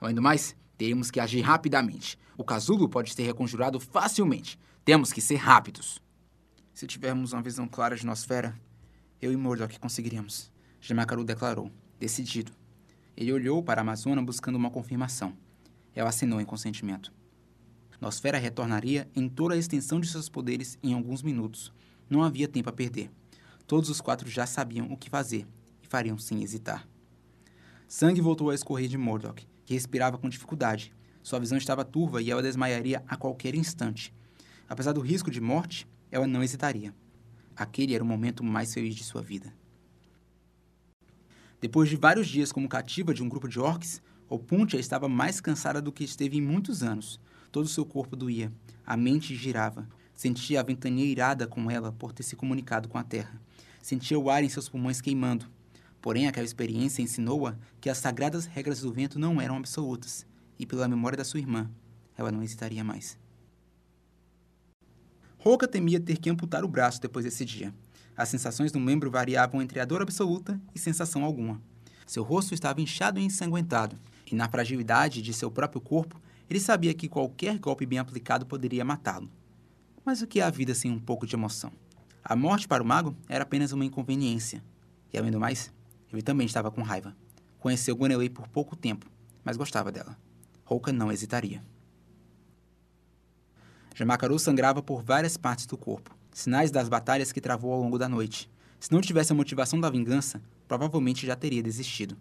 Além 0.00 0.14
do 0.14 0.22
mais, 0.22 0.54
teremos 0.78 1.10
que 1.10 1.18
agir 1.18 1.40
rapidamente. 1.40 2.16
O 2.38 2.44
casulo 2.44 2.88
pode 2.88 3.12
ser 3.12 3.24
reconjurado 3.24 3.80
facilmente. 3.80 4.56
Temos 4.84 5.12
que 5.12 5.20
ser 5.20 5.34
rápidos. 5.34 6.00
Se 6.72 6.86
tivermos 6.86 7.32
uma 7.32 7.42
visão 7.42 7.66
clara 7.66 7.96
de 7.96 8.06
Nosfera, 8.06 8.56
eu 9.20 9.32
e 9.32 9.36
Murdoch 9.36 9.80
conseguiríamos. 9.80 10.48
Jamakaru 10.80 11.24
declarou, 11.24 11.68
decidido. 11.98 12.52
Ele 13.16 13.32
olhou 13.32 13.64
para 13.64 13.80
a 13.80 13.82
Amazona 13.82 14.22
buscando 14.22 14.54
uma 14.54 14.70
confirmação. 14.70 15.36
Ela 15.92 16.10
assinou 16.10 16.40
em 16.40 16.44
consentimento. 16.44 17.12
Nosfera 18.00 18.38
retornaria 18.38 19.10
em 19.12 19.28
toda 19.28 19.56
a 19.56 19.58
extensão 19.58 19.98
de 19.98 20.06
seus 20.06 20.28
poderes 20.28 20.78
em 20.84 20.94
alguns 20.94 21.20
minutos. 21.20 21.72
Não 22.08 22.22
havia 22.22 22.46
tempo 22.46 22.68
a 22.68 22.72
perder. 22.72 23.10
Todos 23.66 23.88
os 23.88 24.00
quatro 24.00 24.28
já 24.28 24.46
sabiam 24.46 24.92
o 24.92 24.96
que 24.96 25.10
fazer 25.10 25.46
e 25.82 25.86
fariam 25.86 26.18
sem 26.18 26.42
hesitar. 26.42 26.88
Sangue 27.88 28.20
voltou 28.20 28.50
a 28.50 28.54
escorrer 28.54 28.88
de 28.88 28.96
Murdoch, 28.96 29.46
que 29.64 29.74
respirava 29.74 30.18
com 30.18 30.28
dificuldade. 30.28 30.94
Sua 31.22 31.38
visão 31.38 31.58
estava 31.58 31.84
turva 31.84 32.22
e 32.22 32.30
ela 32.30 32.42
desmaiaria 32.42 33.02
a 33.06 33.16
qualquer 33.16 33.54
instante. 33.54 34.14
Apesar 34.68 34.92
do 34.92 35.00
risco 35.00 35.30
de 35.30 35.40
morte, 35.40 35.86
ela 36.10 36.26
não 36.26 36.42
hesitaria. 36.42 36.94
Aquele 37.54 37.94
era 37.94 38.02
o 38.02 38.06
momento 38.06 38.42
mais 38.42 38.72
feliz 38.72 38.94
de 38.94 39.04
sua 39.04 39.22
vida. 39.22 39.52
Depois 41.60 41.88
de 41.88 41.96
vários 41.96 42.26
dias 42.26 42.50
como 42.50 42.68
cativa 42.68 43.14
de 43.14 43.22
um 43.22 43.28
grupo 43.28 43.46
de 43.46 43.60
orcs, 43.60 44.02
Opuntia 44.28 44.80
estava 44.80 45.08
mais 45.08 45.40
cansada 45.40 45.80
do 45.80 45.92
que 45.92 46.02
esteve 46.02 46.38
em 46.38 46.40
muitos 46.40 46.82
anos. 46.82 47.20
Todo 47.52 47.68
seu 47.68 47.84
corpo 47.84 48.16
doía, 48.16 48.50
a 48.84 48.96
mente 48.96 49.36
girava. 49.36 49.86
Sentia 50.14 50.60
a 50.60 50.62
ventania 50.62 51.04
irada 51.04 51.46
com 51.46 51.70
ela 51.70 51.92
por 51.92 52.12
ter 52.12 52.22
se 52.22 52.36
comunicado 52.36 52.88
com 52.88 52.98
a 52.98 53.02
terra. 53.02 53.40
Sentia 53.80 54.18
o 54.18 54.30
ar 54.30 54.44
em 54.44 54.48
seus 54.48 54.68
pulmões 54.68 55.00
queimando. 55.00 55.46
Porém, 56.00 56.26
aquela 56.26 56.44
experiência 56.44 57.02
ensinou-a 57.02 57.56
que 57.80 57.88
as 57.88 57.98
sagradas 57.98 58.46
regras 58.46 58.80
do 58.80 58.92
vento 58.92 59.18
não 59.18 59.40
eram 59.40 59.56
absolutas, 59.56 60.26
e 60.58 60.66
pela 60.66 60.88
memória 60.88 61.16
da 61.16 61.24
sua 61.24 61.40
irmã, 61.40 61.70
ela 62.16 62.32
não 62.32 62.42
hesitaria 62.42 62.84
mais. 62.84 63.18
Roca 65.38 65.66
temia 65.66 65.98
ter 65.98 66.18
que 66.18 66.30
amputar 66.30 66.64
o 66.64 66.68
braço 66.68 67.00
depois 67.00 67.24
desse 67.24 67.44
dia. 67.44 67.74
As 68.16 68.28
sensações 68.28 68.70
do 68.70 68.78
membro 68.78 69.10
variavam 69.10 69.62
entre 69.62 69.80
a 69.80 69.84
dor 69.84 70.02
absoluta 70.02 70.60
e 70.74 70.78
sensação 70.78 71.24
alguma. 71.24 71.60
Seu 72.06 72.22
rosto 72.22 72.54
estava 72.54 72.80
inchado 72.80 73.18
e 73.18 73.24
ensanguentado, 73.24 73.98
e 74.30 74.34
na 74.34 74.48
fragilidade 74.48 75.22
de 75.22 75.32
seu 75.32 75.50
próprio 75.50 75.80
corpo, 75.80 76.20
ele 76.48 76.60
sabia 76.60 76.94
que 76.94 77.08
qualquer 77.08 77.58
golpe 77.58 77.86
bem 77.86 77.98
aplicado 77.98 78.44
poderia 78.44 78.84
matá-lo. 78.84 79.30
Mas 80.04 80.22
o 80.22 80.26
que 80.26 80.40
é 80.40 80.42
a 80.42 80.50
vida 80.50 80.74
sem 80.74 80.90
um 80.90 80.98
pouco 80.98 81.26
de 81.26 81.34
emoção? 81.34 81.72
A 82.24 82.36
morte 82.36 82.68
para 82.68 82.82
o 82.82 82.86
mago 82.86 83.16
era 83.28 83.42
apenas 83.42 83.72
uma 83.72 83.84
inconveniência. 83.84 84.62
E 85.12 85.18
além 85.18 85.30
do 85.30 85.40
mais, 85.40 85.72
ele 86.12 86.22
também 86.22 86.46
estava 86.46 86.70
com 86.70 86.82
raiva. 86.82 87.16
Conheceu 87.58 87.96
Gwenelei 87.96 88.28
por 88.28 88.48
pouco 88.48 88.74
tempo, 88.74 89.06
mas 89.44 89.56
gostava 89.56 89.92
dela. 89.92 90.16
Rouca 90.64 90.92
não 90.92 91.10
hesitaria. 91.12 91.62
Jamakaru 93.94 94.38
sangrava 94.38 94.82
por 94.82 95.02
várias 95.02 95.36
partes 95.36 95.66
do 95.66 95.76
corpo, 95.76 96.16
sinais 96.32 96.70
das 96.70 96.88
batalhas 96.88 97.30
que 97.30 97.40
travou 97.40 97.72
ao 97.72 97.80
longo 97.80 97.98
da 97.98 98.08
noite. 98.08 98.50
Se 98.80 98.90
não 98.90 99.00
tivesse 99.00 99.32
a 99.32 99.36
motivação 99.36 99.80
da 99.80 99.90
vingança, 99.90 100.42
provavelmente 100.66 101.26
já 101.26 101.36
teria 101.36 101.62
desistido. 101.62 102.16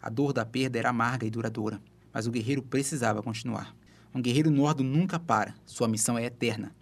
A 0.00 0.10
dor 0.10 0.32
da 0.32 0.44
perda 0.44 0.78
era 0.78 0.90
amarga 0.90 1.26
e 1.26 1.30
duradoura 1.30 1.80
mas 2.12 2.26
o 2.26 2.30
guerreiro 2.30 2.62
precisava 2.62 3.22
continuar. 3.22 3.74
Um 4.14 4.20
guerreiro 4.20 4.50
nordo 4.50 4.84
nunca 4.84 5.18
para, 5.18 5.54
sua 5.64 5.88
missão 5.88 6.18
é 6.18 6.24
eterna. 6.24 6.74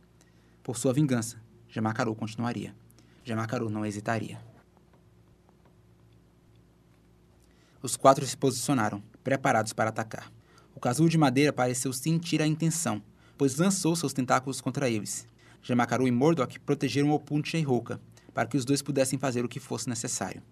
Por 0.62 0.76
sua 0.76 0.92
vingança, 0.92 1.40
Jamakaru 1.68 2.14
continuaria. 2.14 2.74
Jamakaru 3.24 3.70
não 3.70 3.86
hesitaria. 3.86 4.38
Os 7.82 7.96
quatro 7.96 8.26
se 8.26 8.36
posicionaram, 8.36 9.02
preparados 9.24 9.72
para 9.72 9.88
atacar. 9.88 10.30
O 10.74 10.80
casulo 10.80 11.08
de 11.08 11.16
madeira 11.16 11.50
pareceu 11.50 11.92
sentir 11.94 12.42
a 12.42 12.46
intenção, 12.46 13.02
pois 13.38 13.56
lançou 13.56 13.96
seus 13.96 14.12
tentáculos 14.12 14.60
contra 14.60 14.90
eles. 14.90 15.26
Jamakaru 15.62 16.06
e 16.06 16.10
Mordok 16.10 16.60
protegeram 16.60 17.10
Opuntia 17.10 17.58
e 17.58 17.62
Roka, 17.62 17.98
para 18.34 18.46
que 18.46 18.56
os 18.56 18.66
dois 18.66 18.82
pudessem 18.82 19.18
fazer 19.18 19.44
o 19.44 19.48
que 19.48 19.58
fosse 19.58 19.88
necessário. 19.88 20.42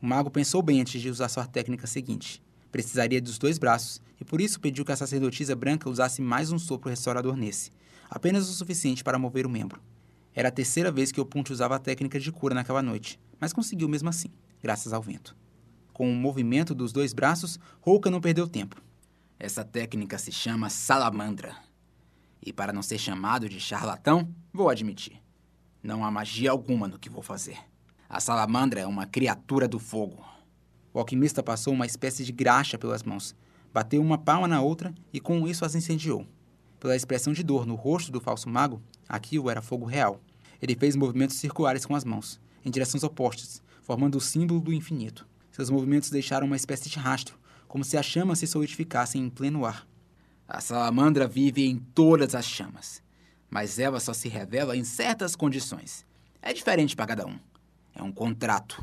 O 0.00 0.06
mago 0.06 0.30
pensou 0.30 0.62
bem 0.62 0.80
antes 0.80 1.00
de 1.00 1.10
usar 1.10 1.28
sua 1.28 1.46
técnica 1.46 1.88
seguinte. 1.88 2.40
Precisaria 2.70 3.20
dos 3.20 3.38
dois 3.38 3.58
braços, 3.58 4.00
e 4.20 4.24
por 4.24 4.40
isso 4.40 4.60
pediu 4.60 4.84
que 4.84 4.92
a 4.92 4.96
sacerdotisa 4.96 5.56
branca 5.56 5.90
usasse 5.90 6.22
mais 6.22 6.52
um 6.52 6.58
sopro 6.58 6.90
restaurador 6.90 7.36
nesse, 7.36 7.72
apenas 8.08 8.48
o 8.48 8.52
suficiente 8.52 9.04
para 9.04 9.18
mover 9.18 9.46
o 9.46 9.50
membro. 9.50 9.80
Era 10.34 10.48
a 10.48 10.52
terceira 10.52 10.90
vez 10.92 11.10
que 11.10 11.20
o 11.20 11.26
Ponte 11.26 11.52
usava 11.52 11.76
a 11.76 11.78
técnica 11.78 12.18
de 12.20 12.30
cura 12.30 12.54
naquela 12.54 12.82
noite, 12.82 13.18
mas 13.40 13.52
conseguiu 13.52 13.88
mesmo 13.88 14.08
assim, 14.08 14.28
graças 14.62 14.92
ao 14.92 15.02
vento. 15.02 15.36
Com 15.92 16.10
o 16.10 16.14
movimento 16.14 16.74
dos 16.74 16.92
dois 16.92 17.12
braços, 17.12 17.58
Rouca 17.80 18.10
não 18.10 18.20
perdeu 18.20 18.46
tempo. 18.46 18.80
Essa 19.38 19.64
técnica 19.64 20.16
se 20.18 20.30
chama 20.30 20.70
salamandra. 20.70 21.56
E 22.44 22.52
para 22.52 22.72
não 22.72 22.82
ser 22.82 22.98
chamado 22.98 23.48
de 23.48 23.58
charlatão, 23.58 24.32
vou 24.52 24.68
admitir: 24.68 25.20
não 25.82 26.04
há 26.04 26.10
magia 26.10 26.50
alguma 26.50 26.86
no 26.86 26.98
que 26.98 27.10
vou 27.10 27.22
fazer. 27.22 27.58
A 28.08 28.20
salamandra 28.20 28.80
é 28.80 28.86
uma 28.86 29.06
criatura 29.06 29.68
do 29.68 29.78
fogo. 29.78 30.24
O 30.94 30.98
alquimista 30.98 31.42
passou 31.42 31.74
uma 31.74 31.86
espécie 31.86 32.24
de 32.24 32.32
graxa 32.32 32.78
pelas 32.78 33.02
mãos, 33.02 33.34
bateu 33.72 34.00
uma 34.00 34.18
palma 34.18 34.48
na 34.48 34.62
outra 34.62 34.94
e 35.12 35.20
com 35.20 35.46
isso 35.46 35.64
as 35.64 35.74
incendiou. 35.74 36.26
Pela 36.80 36.94
expressão 36.94 37.32
de 37.32 37.42
dor 37.42 37.66
no 37.66 37.74
rosto 37.74 38.12
do 38.12 38.20
falso 38.20 38.48
mago, 38.48 38.80
aquilo 39.08 39.50
era 39.50 39.60
fogo 39.60 39.84
real. 39.84 40.20
Ele 40.62 40.76
fez 40.76 40.94
movimentos 40.94 41.36
circulares 41.36 41.84
com 41.84 41.94
as 41.94 42.04
mãos, 42.04 42.40
em 42.64 42.70
direções 42.70 43.02
opostas, 43.02 43.62
formando 43.82 44.16
o 44.16 44.20
símbolo 44.20 44.60
do 44.60 44.72
infinito. 44.72 45.26
Seus 45.50 45.70
movimentos 45.70 46.10
deixaram 46.10 46.46
uma 46.46 46.56
espécie 46.56 46.88
de 46.88 46.98
rastro, 46.98 47.38
como 47.66 47.84
se 47.84 47.96
as 47.96 48.06
chamas 48.06 48.38
se 48.38 48.46
solidificassem 48.46 49.22
em 49.22 49.28
pleno 49.28 49.64
ar. 49.66 49.86
A 50.46 50.60
salamandra 50.60 51.26
vive 51.26 51.66
em 51.66 51.78
todas 51.78 52.34
as 52.34 52.46
chamas, 52.46 53.02
mas 53.50 53.78
ela 53.78 54.00
só 54.00 54.14
se 54.14 54.28
revela 54.28 54.76
em 54.76 54.84
certas 54.84 55.34
condições. 55.34 56.06
É 56.40 56.52
diferente 56.52 56.94
para 56.94 57.06
cada 57.06 57.26
um. 57.26 57.38
É 57.94 58.02
um 58.02 58.12
contrato. 58.12 58.80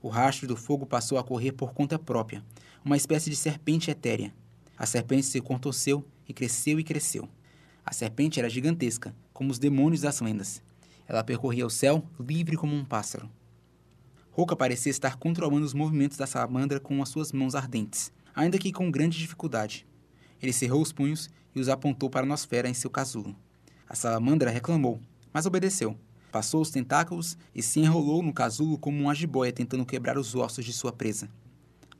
O 0.00 0.08
rastro 0.08 0.46
do 0.46 0.56
fogo 0.56 0.86
passou 0.86 1.18
a 1.18 1.24
correr 1.24 1.52
por 1.52 1.74
conta 1.74 1.98
própria, 1.98 2.44
uma 2.84 2.96
espécie 2.96 3.28
de 3.28 3.36
serpente 3.36 3.90
etérea. 3.90 4.32
A 4.78 4.86
serpente 4.86 5.26
se 5.26 5.40
contorceu 5.40 6.04
e 6.28 6.32
cresceu 6.34 6.78
e 6.78 6.84
cresceu. 6.84 7.28
A 7.84 7.92
serpente 7.92 8.38
era 8.38 8.50
gigantesca, 8.50 9.14
como 9.32 9.50
os 9.50 9.58
demônios 9.58 10.02
das 10.02 10.20
lendas. 10.20 10.62
Ela 11.06 11.24
percorria 11.24 11.66
o 11.66 11.70
céu 11.70 12.04
livre 12.20 12.56
como 12.56 12.76
um 12.76 12.84
pássaro. 12.84 13.30
Roca 14.30 14.54
parecia 14.54 14.90
estar 14.90 15.16
controlando 15.16 15.64
os 15.64 15.74
movimentos 15.74 16.18
da 16.18 16.26
salamandra 16.26 16.78
com 16.78 17.02
as 17.02 17.08
suas 17.08 17.32
mãos 17.32 17.54
ardentes, 17.54 18.12
ainda 18.34 18.58
que 18.58 18.70
com 18.70 18.90
grande 18.90 19.18
dificuldade. 19.18 19.86
Ele 20.40 20.52
cerrou 20.52 20.82
os 20.82 20.92
punhos 20.92 21.30
e 21.54 21.60
os 21.60 21.68
apontou 21.68 22.08
para 22.10 22.24
a 22.24 22.28
nosfera 22.28 22.68
em 22.68 22.74
seu 22.74 22.90
casulo. 22.90 23.34
A 23.88 23.94
salamandra 23.94 24.50
reclamou, 24.50 25.00
mas 25.32 25.46
obedeceu. 25.46 25.96
Passou 26.30 26.60
os 26.60 26.70
tentáculos 26.70 27.38
e 27.54 27.62
se 27.62 27.80
enrolou 27.80 28.22
no 28.22 28.32
casulo 28.32 28.76
como 28.76 29.00
uma 29.00 29.14
jiboia 29.14 29.52
tentando 29.52 29.86
quebrar 29.86 30.18
os 30.18 30.34
ossos 30.34 30.64
de 30.64 30.72
sua 30.72 30.92
presa. 30.92 31.28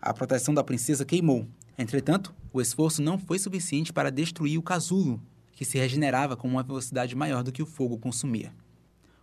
A 0.01 0.13
proteção 0.13 0.53
da 0.53 0.63
princesa 0.63 1.05
queimou. 1.05 1.49
Entretanto, 1.77 2.35
o 2.53 2.61
esforço 2.61 3.03
não 3.03 3.19
foi 3.19 3.39
suficiente 3.39 3.93
para 3.93 4.11
destruir 4.11 4.59
o 4.59 4.63
casulo, 4.63 5.21
que 5.53 5.65
se 5.65 5.79
regenerava 5.79 6.37
com 6.37 6.49
uma 6.49 6.63
velocidade 6.63 7.15
maior 7.15 7.43
do 7.43 7.53
que 7.53 7.63
o 7.63 7.67
fogo 7.67 7.99
consumia. 7.99 8.53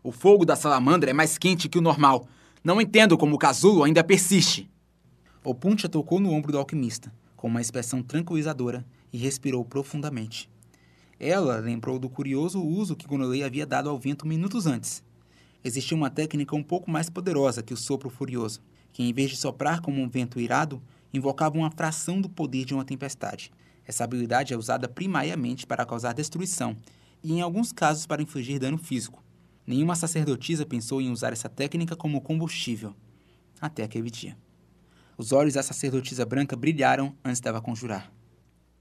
O 0.04 0.12
fogo 0.12 0.46
da 0.46 0.56
salamandra 0.56 1.10
é 1.10 1.14
mais 1.14 1.38
quente 1.38 1.68
que 1.68 1.78
o 1.80 1.82
normal. 1.82 2.28
Não 2.64 2.80
entendo 2.80 3.18
como 3.18 3.36
o 3.36 3.40
casulo 3.40 3.84
ainda 3.84 4.04
persiste. 4.04 4.70
O 5.44 5.56
Puncha 5.56 5.88
tocou 5.90 6.20
no 6.20 6.32
ombro 6.32 6.52
do 6.52 6.58
alquimista, 6.58 7.12
com 7.36 7.48
uma 7.48 7.62
expressão 7.62 8.04
tranquilizadora, 8.04 8.86
e 9.12 9.18
respirou 9.18 9.64
profundamente. 9.64 10.50
Ela 11.20 11.58
lembrou 11.58 11.98
do 11.98 12.10
curioso 12.10 12.62
uso 12.62 12.96
que 12.96 13.08
Gonolei 13.08 13.44
havia 13.44 13.66
dado 13.66 13.90
ao 13.90 13.98
vento 13.98 14.28
minutos 14.28 14.68
antes. 14.68 15.02
Existia 15.64 15.96
uma 15.96 16.10
técnica 16.10 16.56
um 16.56 16.64
pouco 16.64 16.92
mais 16.92 17.10
poderosa 17.10 17.64
que 17.64 17.74
o 17.74 17.78
sopro 17.78 18.10
furioso, 18.10 18.62
que 18.92 19.02
em 19.02 19.14
vez 19.14 19.32
de 19.32 19.38
soprar 19.38 19.82
como 19.82 20.02
um 20.02 20.10
vento 20.10 20.40
irado, 20.40 20.82
invocava 21.18 21.58
uma 21.58 21.72
fração 21.72 22.20
do 22.20 22.30
poder 22.30 22.66
de 22.66 22.74
uma 22.74 22.86
tempestade. 22.86 23.52
Essa 23.86 24.04
habilidade 24.04 24.54
é 24.54 24.58
usada 24.58 24.88
primariamente 24.88 25.66
para 25.66 25.86
causar 25.86 26.14
destruição 26.14 26.76
e, 27.24 27.34
em 27.34 27.42
alguns 27.42 27.72
casos, 27.72 28.06
para 28.06 28.22
infligir 28.22 28.60
dano 28.60 28.78
físico. 28.78 29.24
Nenhuma 29.66 29.96
sacerdotisa 29.96 30.66
pensou 30.66 31.02
em 31.02 31.12
usar 31.12 31.34
essa 31.34 31.50
técnica 31.50 31.96
como 31.96 32.22
combustível, 32.22 32.96
até 33.60 33.84
aquele 33.84 34.10
dia. 34.12 34.38
Os 35.18 35.32
olhos 35.32 35.54
da 35.54 35.64
sacerdotisa 35.64 36.26
branca 36.26 36.56
brilharam 36.56 37.16
antes 37.24 37.40
dela 37.40 37.62
conjurar. 37.62 38.12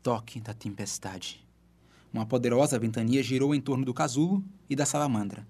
Toque 0.02 0.40
da 0.40 0.52
tempestade. 0.52 1.46
Uma 2.12 2.26
poderosa 2.26 2.78
ventania 2.78 3.22
girou 3.22 3.54
em 3.54 3.60
torno 3.60 3.84
do 3.84 3.94
casulo 3.94 4.44
e 4.68 4.76
da 4.76 4.84
salamandra. 4.84 5.46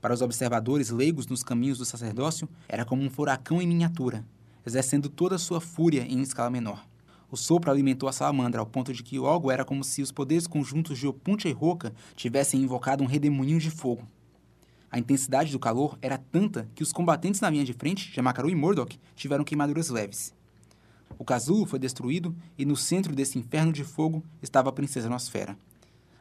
Para 0.00 0.14
os 0.14 0.22
observadores 0.22 0.90
leigos 0.90 1.26
nos 1.26 1.42
caminhos 1.42 1.78
do 1.78 1.84
sacerdócio, 1.84 2.48
era 2.68 2.84
como 2.84 3.02
um 3.02 3.10
furacão 3.10 3.60
em 3.60 3.66
miniatura, 3.66 4.24
exercendo 4.66 5.08
toda 5.08 5.36
a 5.36 5.38
sua 5.38 5.60
fúria 5.60 6.02
em 6.02 6.20
escala 6.20 6.50
menor. 6.50 6.84
O 7.30 7.36
sopro 7.36 7.70
alimentou 7.70 8.08
a 8.08 8.12
salamandra 8.12 8.60
ao 8.60 8.66
ponto 8.66 8.92
de 8.92 9.02
que 9.02 9.18
logo 9.18 9.50
era 9.50 9.64
como 9.64 9.84
se 9.84 10.02
os 10.02 10.12
poderes 10.12 10.46
conjuntos 10.46 10.98
de 10.98 11.06
Opuntia 11.06 11.50
e 11.50 11.54
Roca 11.54 11.94
tivessem 12.14 12.60
invocado 12.60 13.02
um 13.02 13.06
redemoinho 13.06 13.58
de 13.58 13.70
fogo. 13.70 14.06
A 14.90 14.98
intensidade 14.98 15.52
do 15.52 15.58
calor 15.58 15.98
era 16.00 16.18
tanta 16.18 16.68
que 16.74 16.82
os 16.82 16.92
combatentes 16.92 17.40
na 17.40 17.50
linha 17.50 17.64
de 17.64 17.72
frente, 17.72 18.12
Jamakaru 18.12 18.48
e 18.48 18.54
Mordok, 18.54 18.98
tiveram 19.14 19.44
queimaduras 19.44 19.88
leves. 19.88 20.34
O 21.18 21.24
casulo 21.24 21.66
foi 21.66 21.78
destruído 21.78 22.34
e 22.58 22.64
no 22.64 22.76
centro 22.76 23.14
desse 23.14 23.38
inferno 23.38 23.72
de 23.72 23.84
fogo 23.84 24.22
estava 24.42 24.68
a 24.68 24.72
princesa 24.72 25.08
Nosfera. 25.08 25.56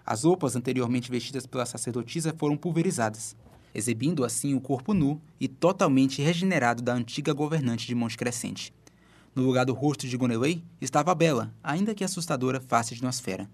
As 0.05 0.23
roupas 0.23 0.55
anteriormente 0.55 1.09
vestidas 1.09 1.47
pela 1.47 1.65
sacerdotisa 1.65 2.33
foram 2.37 2.55
pulverizadas, 2.55 3.35
exibindo 3.75 4.23
assim 4.23 4.55
o 4.55 4.61
corpo 4.61 4.93
nu 4.93 5.21
e 5.37 5.49
totalmente 5.49 6.21
regenerado 6.21 6.81
da 6.81 6.93
antiga 6.93 7.33
governante 7.33 7.85
de 7.85 7.93
Monte 7.93 8.17
Crescente. 8.17 8.73
No 9.35 9.43
lugar 9.43 9.65
do 9.65 9.73
rosto 9.73 10.07
de 10.07 10.15
Gonelei 10.15 10.63
estava 10.79 11.11
a 11.11 11.15
bela, 11.15 11.53
ainda 11.61 11.93
que 11.93 12.05
assustadora, 12.05 12.61
face 12.61 12.95
de 12.95 13.03
Nosfera. 13.03 13.49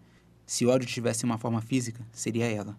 Se 0.45 0.67
ódio 0.67 0.87
tivesse 0.87 1.25
uma 1.25 1.39
forma 1.39 1.59
física, 1.59 2.05
seria 2.11 2.45
ela. 2.45 2.77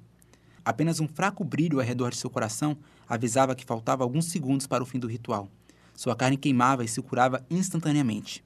Apenas 0.64 1.00
um 1.00 1.08
fraco 1.08 1.42
brilho 1.42 1.80
ao 1.80 1.84
redor 1.84 2.10
de 2.10 2.16
seu 2.16 2.30
coração 2.30 2.76
avisava 3.08 3.56
que 3.56 3.64
faltava 3.64 4.04
alguns 4.04 4.26
segundos 4.26 4.68
para 4.68 4.84
o 4.84 4.86
fim 4.86 5.00
do 5.00 5.08
ritual. 5.08 5.50
Sua 5.96 6.14
carne 6.14 6.36
queimava 6.36 6.84
e 6.84 6.88
se 6.88 7.02
curava 7.02 7.44
instantaneamente. 7.50 8.44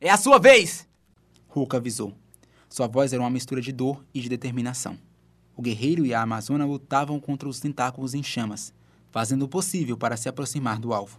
É 0.00 0.08
a 0.08 0.16
sua 0.16 0.38
vez! 0.38 0.88
Hulk 1.48 1.76
avisou. 1.76 2.14
Sua 2.70 2.86
voz 2.86 3.12
era 3.12 3.22
uma 3.22 3.28
mistura 3.28 3.60
de 3.60 3.70
dor 3.70 4.02
e 4.14 4.20
de 4.22 4.30
determinação. 4.30 4.96
O 5.56 5.62
guerreiro 5.62 6.06
e 6.06 6.14
a 6.14 6.22
amazona 6.22 6.64
lutavam 6.64 7.20
contra 7.20 7.48
os 7.48 7.60
tentáculos 7.60 8.14
em 8.14 8.22
chamas, 8.22 8.72
fazendo 9.10 9.42
o 9.42 9.48
possível 9.48 9.96
para 9.96 10.16
se 10.16 10.28
aproximar 10.28 10.78
do 10.78 10.92
alvo. 10.92 11.18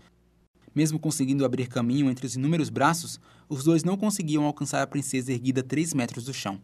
Mesmo 0.73 0.99
conseguindo 0.99 1.45
abrir 1.45 1.67
caminho 1.67 2.09
entre 2.09 2.25
os 2.25 2.35
inúmeros 2.35 2.69
braços, 2.69 3.19
os 3.49 3.63
dois 3.63 3.83
não 3.83 3.97
conseguiam 3.97 4.45
alcançar 4.45 4.81
a 4.81 4.87
princesa 4.87 5.33
erguida 5.33 5.61
três 5.61 5.93
metros 5.93 6.25
do 6.25 6.33
chão. 6.33 6.59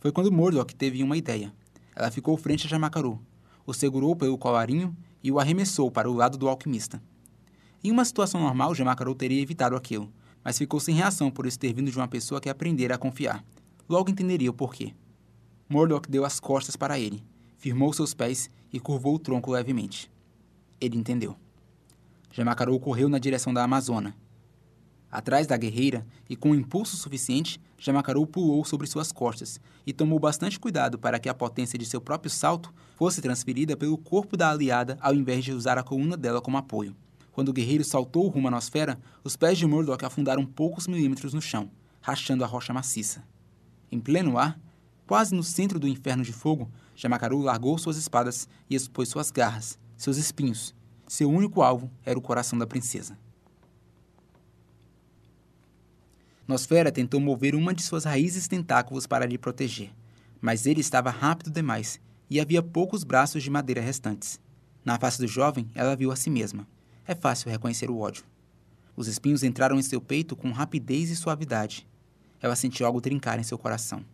Foi 0.00 0.10
quando 0.10 0.32
Murdoch 0.32 0.74
teve 0.74 1.02
uma 1.02 1.16
ideia. 1.16 1.52
Ela 1.94 2.10
ficou 2.10 2.36
frente 2.36 2.66
a 2.66 2.70
Jamakaru, 2.70 3.20
o 3.66 3.72
segurou 3.72 4.16
pelo 4.16 4.38
colarinho 4.38 4.96
e 5.22 5.30
o 5.30 5.38
arremessou 5.38 5.90
para 5.90 6.10
o 6.10 6.14
lado 6.14 6.36
do 6.36 6.48
alquimista. 6.48 7.02
Em 7.82 7.90
uma 7.90 8.04
situação 8.04 8.40
normal, 8.40 8.74
Jamakaru 8.74 9.14
teria 9.14 9.42
evitado 9.42 9.76
aquilo, 9.76 10.10
mas 10.42 10.58
ficou 10.58 10.80
sem 10.80 10.94
reação 10.94 11.30
por 11.30 11.46
isso 11.46 11.58
ter 11.58 11.72
vindo 11.72 11.90
de 11.90 11.96
uma 11.96 12.08
pessoa 12.08 12.40
que 12.40 12.48
aprendera 12.48 12.94
a 12.94 12.98
confiar. 12.98 13.44
Logo 13.88 14.10
entenderia 14.10 14.50
o 14.50 14.54
porquê. 14.54 14.94
Murdoch 15.74 16.08
deu 16.08 16.24
as 16.24 16.38
costas 16.38 16.76
para 16.76 17.00
ele, 17.00 17.24
firmou 17.56 17.92
seus 17.92 18.14
pés 18.14 18.48
e 18.72 18.78
curvou 18.78 19.16
o 19.16 19.18
tronco 19.18 19.50
levemente. 19.50 20.08
Ele 20.80 20.96
entendeu. 20.96 21.34
Jamacarou 22.30 22.78
correu 22.78 23.08
na 23.08 23.18
direção 23.18 23.52
da 23.52 23.64
Amazona. 23.64 24.14
Atrás 25.10 25.48
da 25.48 25.56
guerreira, 25.56 26.06
e 26.30 26.36
com 26.36 26.52
um 26.52 26.54
impulso 26.54 26.96
suficiente, 26.96 27.60
Jamacarou 27.76 28.24
pulou 28.24 28.64
sobre 28.64 28.86
suas 28.86 29.10
costas 29.10 29.60
e 29.84 29.92
tomou 29.92 30.20
bastante 30.20 30.60
cuidado 30.60 30.96
para 30.96 31.18
que 31.18 31.28
a 31.28 31.34
potência 31.34 31.76
de 31.76 31.86
seu 31.86 32.00
próprio 32.00 32.30
salto 32.30 32.72
fosse 32.94 33.20
transferida 33.20 33.76
pelo 33.76 33.98
corpo 33.98 34.36
da 34.36 34.52
aliada 34.52 34.96
ao 35.00 35.12
invés 35.12 35.44
de 35.44 35.50
usar 35.50 35.76
a 35.76 35.82
coluna 35.82 36.16
dela 36.16 36.40
como 36.40 36.56
apoio. 36.56 36.94
Quando 37.32 37.48
o 37.48 37.52
guerreiro 37.52 37.82
saltou 37.82 38.28
rumo 38.28 38.46
à 38.46 38.50
nosfera, 38.52 38.96
os 39.24 39.36
pés 39.36 39.58
de 39.58 39.66
Murdoch 39.66 40.04
afundaram 40.04 40.46
poucos 40.46 40.86
milímetros 40.86 41.34
no 41.34 41.42
chão, 41.42 41.68
rachando 42.00 42.44
a 42.44 42.46
rocha 42.46 42.72
maciça. 42.72 43.24
Em 43.90 43.98
pleno 43.98 44.38
ar, 44.38 44.56
quase 45.06 45.34
no 45.34 45.42
centro 45.42 45.78
do 45.78 45.88
inferno 45.88 46.22
de 46.22 46.32
fogo, 46.32 46.70
Jamacaru 46.96 47.40
largou 47.40 47.76
suas 47.78 47.96
espadas 47.96 48.48
e 48.68 48.74
expôs 48.74 49.08
suas 49.08 49.30
garras, 49.30 49.78
seus 49.96 50.16
espinhos. 50.16 50.74
Seu 51.06 51.30
único 51.30 51.62
alvo 51.62 51.90
era 52.04 52.18
o 52.18 52.22
coração 52.22 52.58
da 52.58 52.66
princesa. 52.66 53.18
Nosfera 56.46 56.92
tentou 56.92 57.20
mover 57.20 57.54
uma 57.54 57.72
de 57.72 57.82
suas 57.82 58.04
raízes 58.04 58.46
tentáculos 58.46 59.06
para 59.06 59.26
lhe 59.26 59.38
proteger, 59.38 59.90
mas 60.40 60.66
ele 60.66 60.80
estava 60.80 61.10
rápido 61.10 61.50
demais 61.50 62.00
e 62.28 62.40
havia 62.40 62.62
poucos 62.62 63.02
braços 63.02 63.42
de 63.42 63.50
madeira 63.50 63.80
restantes. 63.80 64.40
Na 64.84 64.98
face 64.98 65.18
do 65.18 65.26
jovem, 65.26 65.70
ela 65.74 65.96
viu 65.96 66.12
a 66.12 66.16
si 66.16 66.28
mesma. 66.28 66.66
É 67.06 67.14
fácil 67.14 67.50
reconhecer 67.50 67.90
o 67.90 67.98
ódio. 67.98 68.24
Os 68.94 69.08
espinhos 69.08 69.42
entraram 69.42 69.78
em 69.78 69.82
seu 69.82 70.00
peito 70.00 70.36
com 70.36 70.52
rapidez 70.52 71.10
e 71.10 71.16
suavidade, 71.16 71.86
ela 72.44 72.54
sentiu 72.54 72.84
algo 72.84 73.00
trincar 73.00 73.38
em 73.38 73.42
seu 73.42 73.56
coração. 73.56 74.04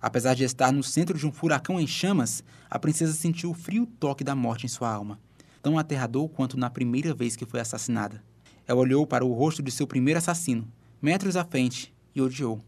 Apesar 0.00 0.34
de 0.34 0.44
estar 0.44 0.72
no 0.72 0.82
centro 0.82 1.18
de 1.18 1.26
um 1.26 1.32
furacão 1.32 1.80
em 1.80 1.86
chamas, 1.86 2.44
a 2.70 2.78
princesa 2.78 3.12
sentiu 3.12 3.50
o 3.50 3.54
frio 3.54 3.86
toque 3.86 4.22
da 4.22 4.34
morte 4.34 4.66
em 4.66 4.68
sua 4.68 4.92
alma, 4.92 5.18
tão 5.62 5.78
aterrador 5.78 6.28
quanto 6.28 6.56
na 6.56 6.70
primeira 6.70 7.14
vez 7.14 7.36
que 7.36 7.46
foi 7.46 7.60
assassinada. 7.60 8.22
Ela 8.66 8.80
olhou 8.80 9.06
para 9.06 9.24
o 9.24 9.32
rosto 9.32 9.62
de 9.62 9.70
seu 9.70 9.86
primeiro 9.86 10.18
assassino, 10.18 10.66
metros 11.00 11.36
à 11.36 11.44
frente, 11.44 11.94
e 12.14 12.20
odiou. 12.20 12.62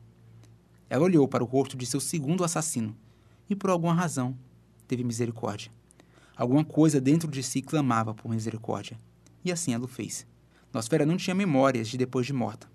Ela 0.90 1.04
olhou 1.04 1.26
para 1.26 1.42
o 1.42 1.46
rosto 1.46 1.76
de 1.76 1.86
seu 1.86 2.00
segundo 2.00 2.44
assassino 2.44 2.96
e, 3.48 3.54
por 3.54 3.70
alguma 3.70 3.94
razão, 3.94 4.36
teve 4.86 5.04
misericórdia. 5.04 5.70
Alguma 6.36 6.64
coisa 6.64 7.00
dentro 7.00 7.30
de 7.30 7.42
si 7.42 7.60
clamava 7.60 8.14
por 8.14 8.30
misericórdia. 8.30 8.96
E 9.44 9.50
assim 9.50 9.74
ela 9.74 9.84
o 9.84 9.88
fez. 9.88 10.26
Nosfera 10.72 11.04
não 11.04 11.16
tinha 11.16 11.34
memórias 11.34 11.88
de 11.88 11.96
depois 11.96 12.26
de 12.26 12.32
morta. 12.32 12.68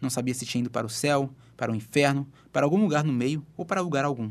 Não 0.00 0.10
sabia 0.10 0.34
se 0.34 0.46
tinha 0.46 0.60
ido 0.60 0.70
para 0.70 0.86
o 0.86 0.90
céu, 0.90 1.30
para 1.56 1.72
o 1.72 1.74
inferno, 1.74 2.26
para 2.52 2.66
algum 2.66 2.80
lugar 2.80 3.04
no 3.04 3.12
meio 3.12 3.44
ou 3.56 3.64
para 3.64 3.80
lugar 3.80 4.04
algum. 4.04 4.30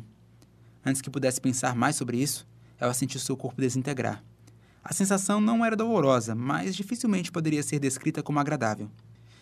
Antes 0.86 1.02
que 1.02 1.10
pudesse 1.10 1.42
pensar 1.42 1.76
mais 1.76 1.96
sobre 1.96 2.22
isso, 2.22 2.48
ela 2.80 2.94
sentiu 2.94 3.20
seu 3.20 3.36
corpo 3.36 3.60
desintegrar. 3.60 4.24
A 4.84 4.94
sensação 4.94 5.42
não 5.42 5.66
era 5.66 5.76
dolorosa, 5.76 6.36
mas 6.36 6.76
dificilmente 6.76 7.32
poderia 7.32 7.64
ser 7.64 7.80
descrita 7.80 8.22
como 8.22 8.40
agradável. 8.40 8.90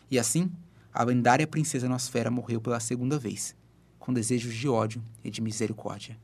E 0.10 0.18
assim, 0.18 0.50
a 0.94 1.04
lendária 1.04 1.46
princesa 1.46 1.90
Nosfera 1.90 2.32
morreu 2.32 2.62
pela 2.62 2.80
segunda 2.80 3.20
vez, 3.20 3.54
com 4.00 4.14
desejos 4.14 4.54
de 4.54 4.70
ódio 4.70 5.04
e 5.24 5.30
de 5.30 5.42
misericórdia. 5.42 6.18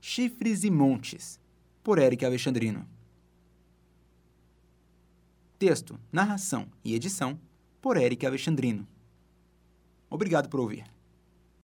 Chifres 0.00 0.64
e 0.64 0.70
Montes, 0.70 1.38
por 1.82 1.98
Eric 1.98 2.24
Alexandrino. 2.24 2.86
Texto, 5.58 5.98
narração 6.12 6.68
e 6.84 6.94
edição 6.94 7.40
por 7.80 7.96
Eric 7.96 8.26
Alexandrino. 8.26 8.86
Obrigado 10.10 10.50
por 10.50 10.60
ouvir. 10.60 10.95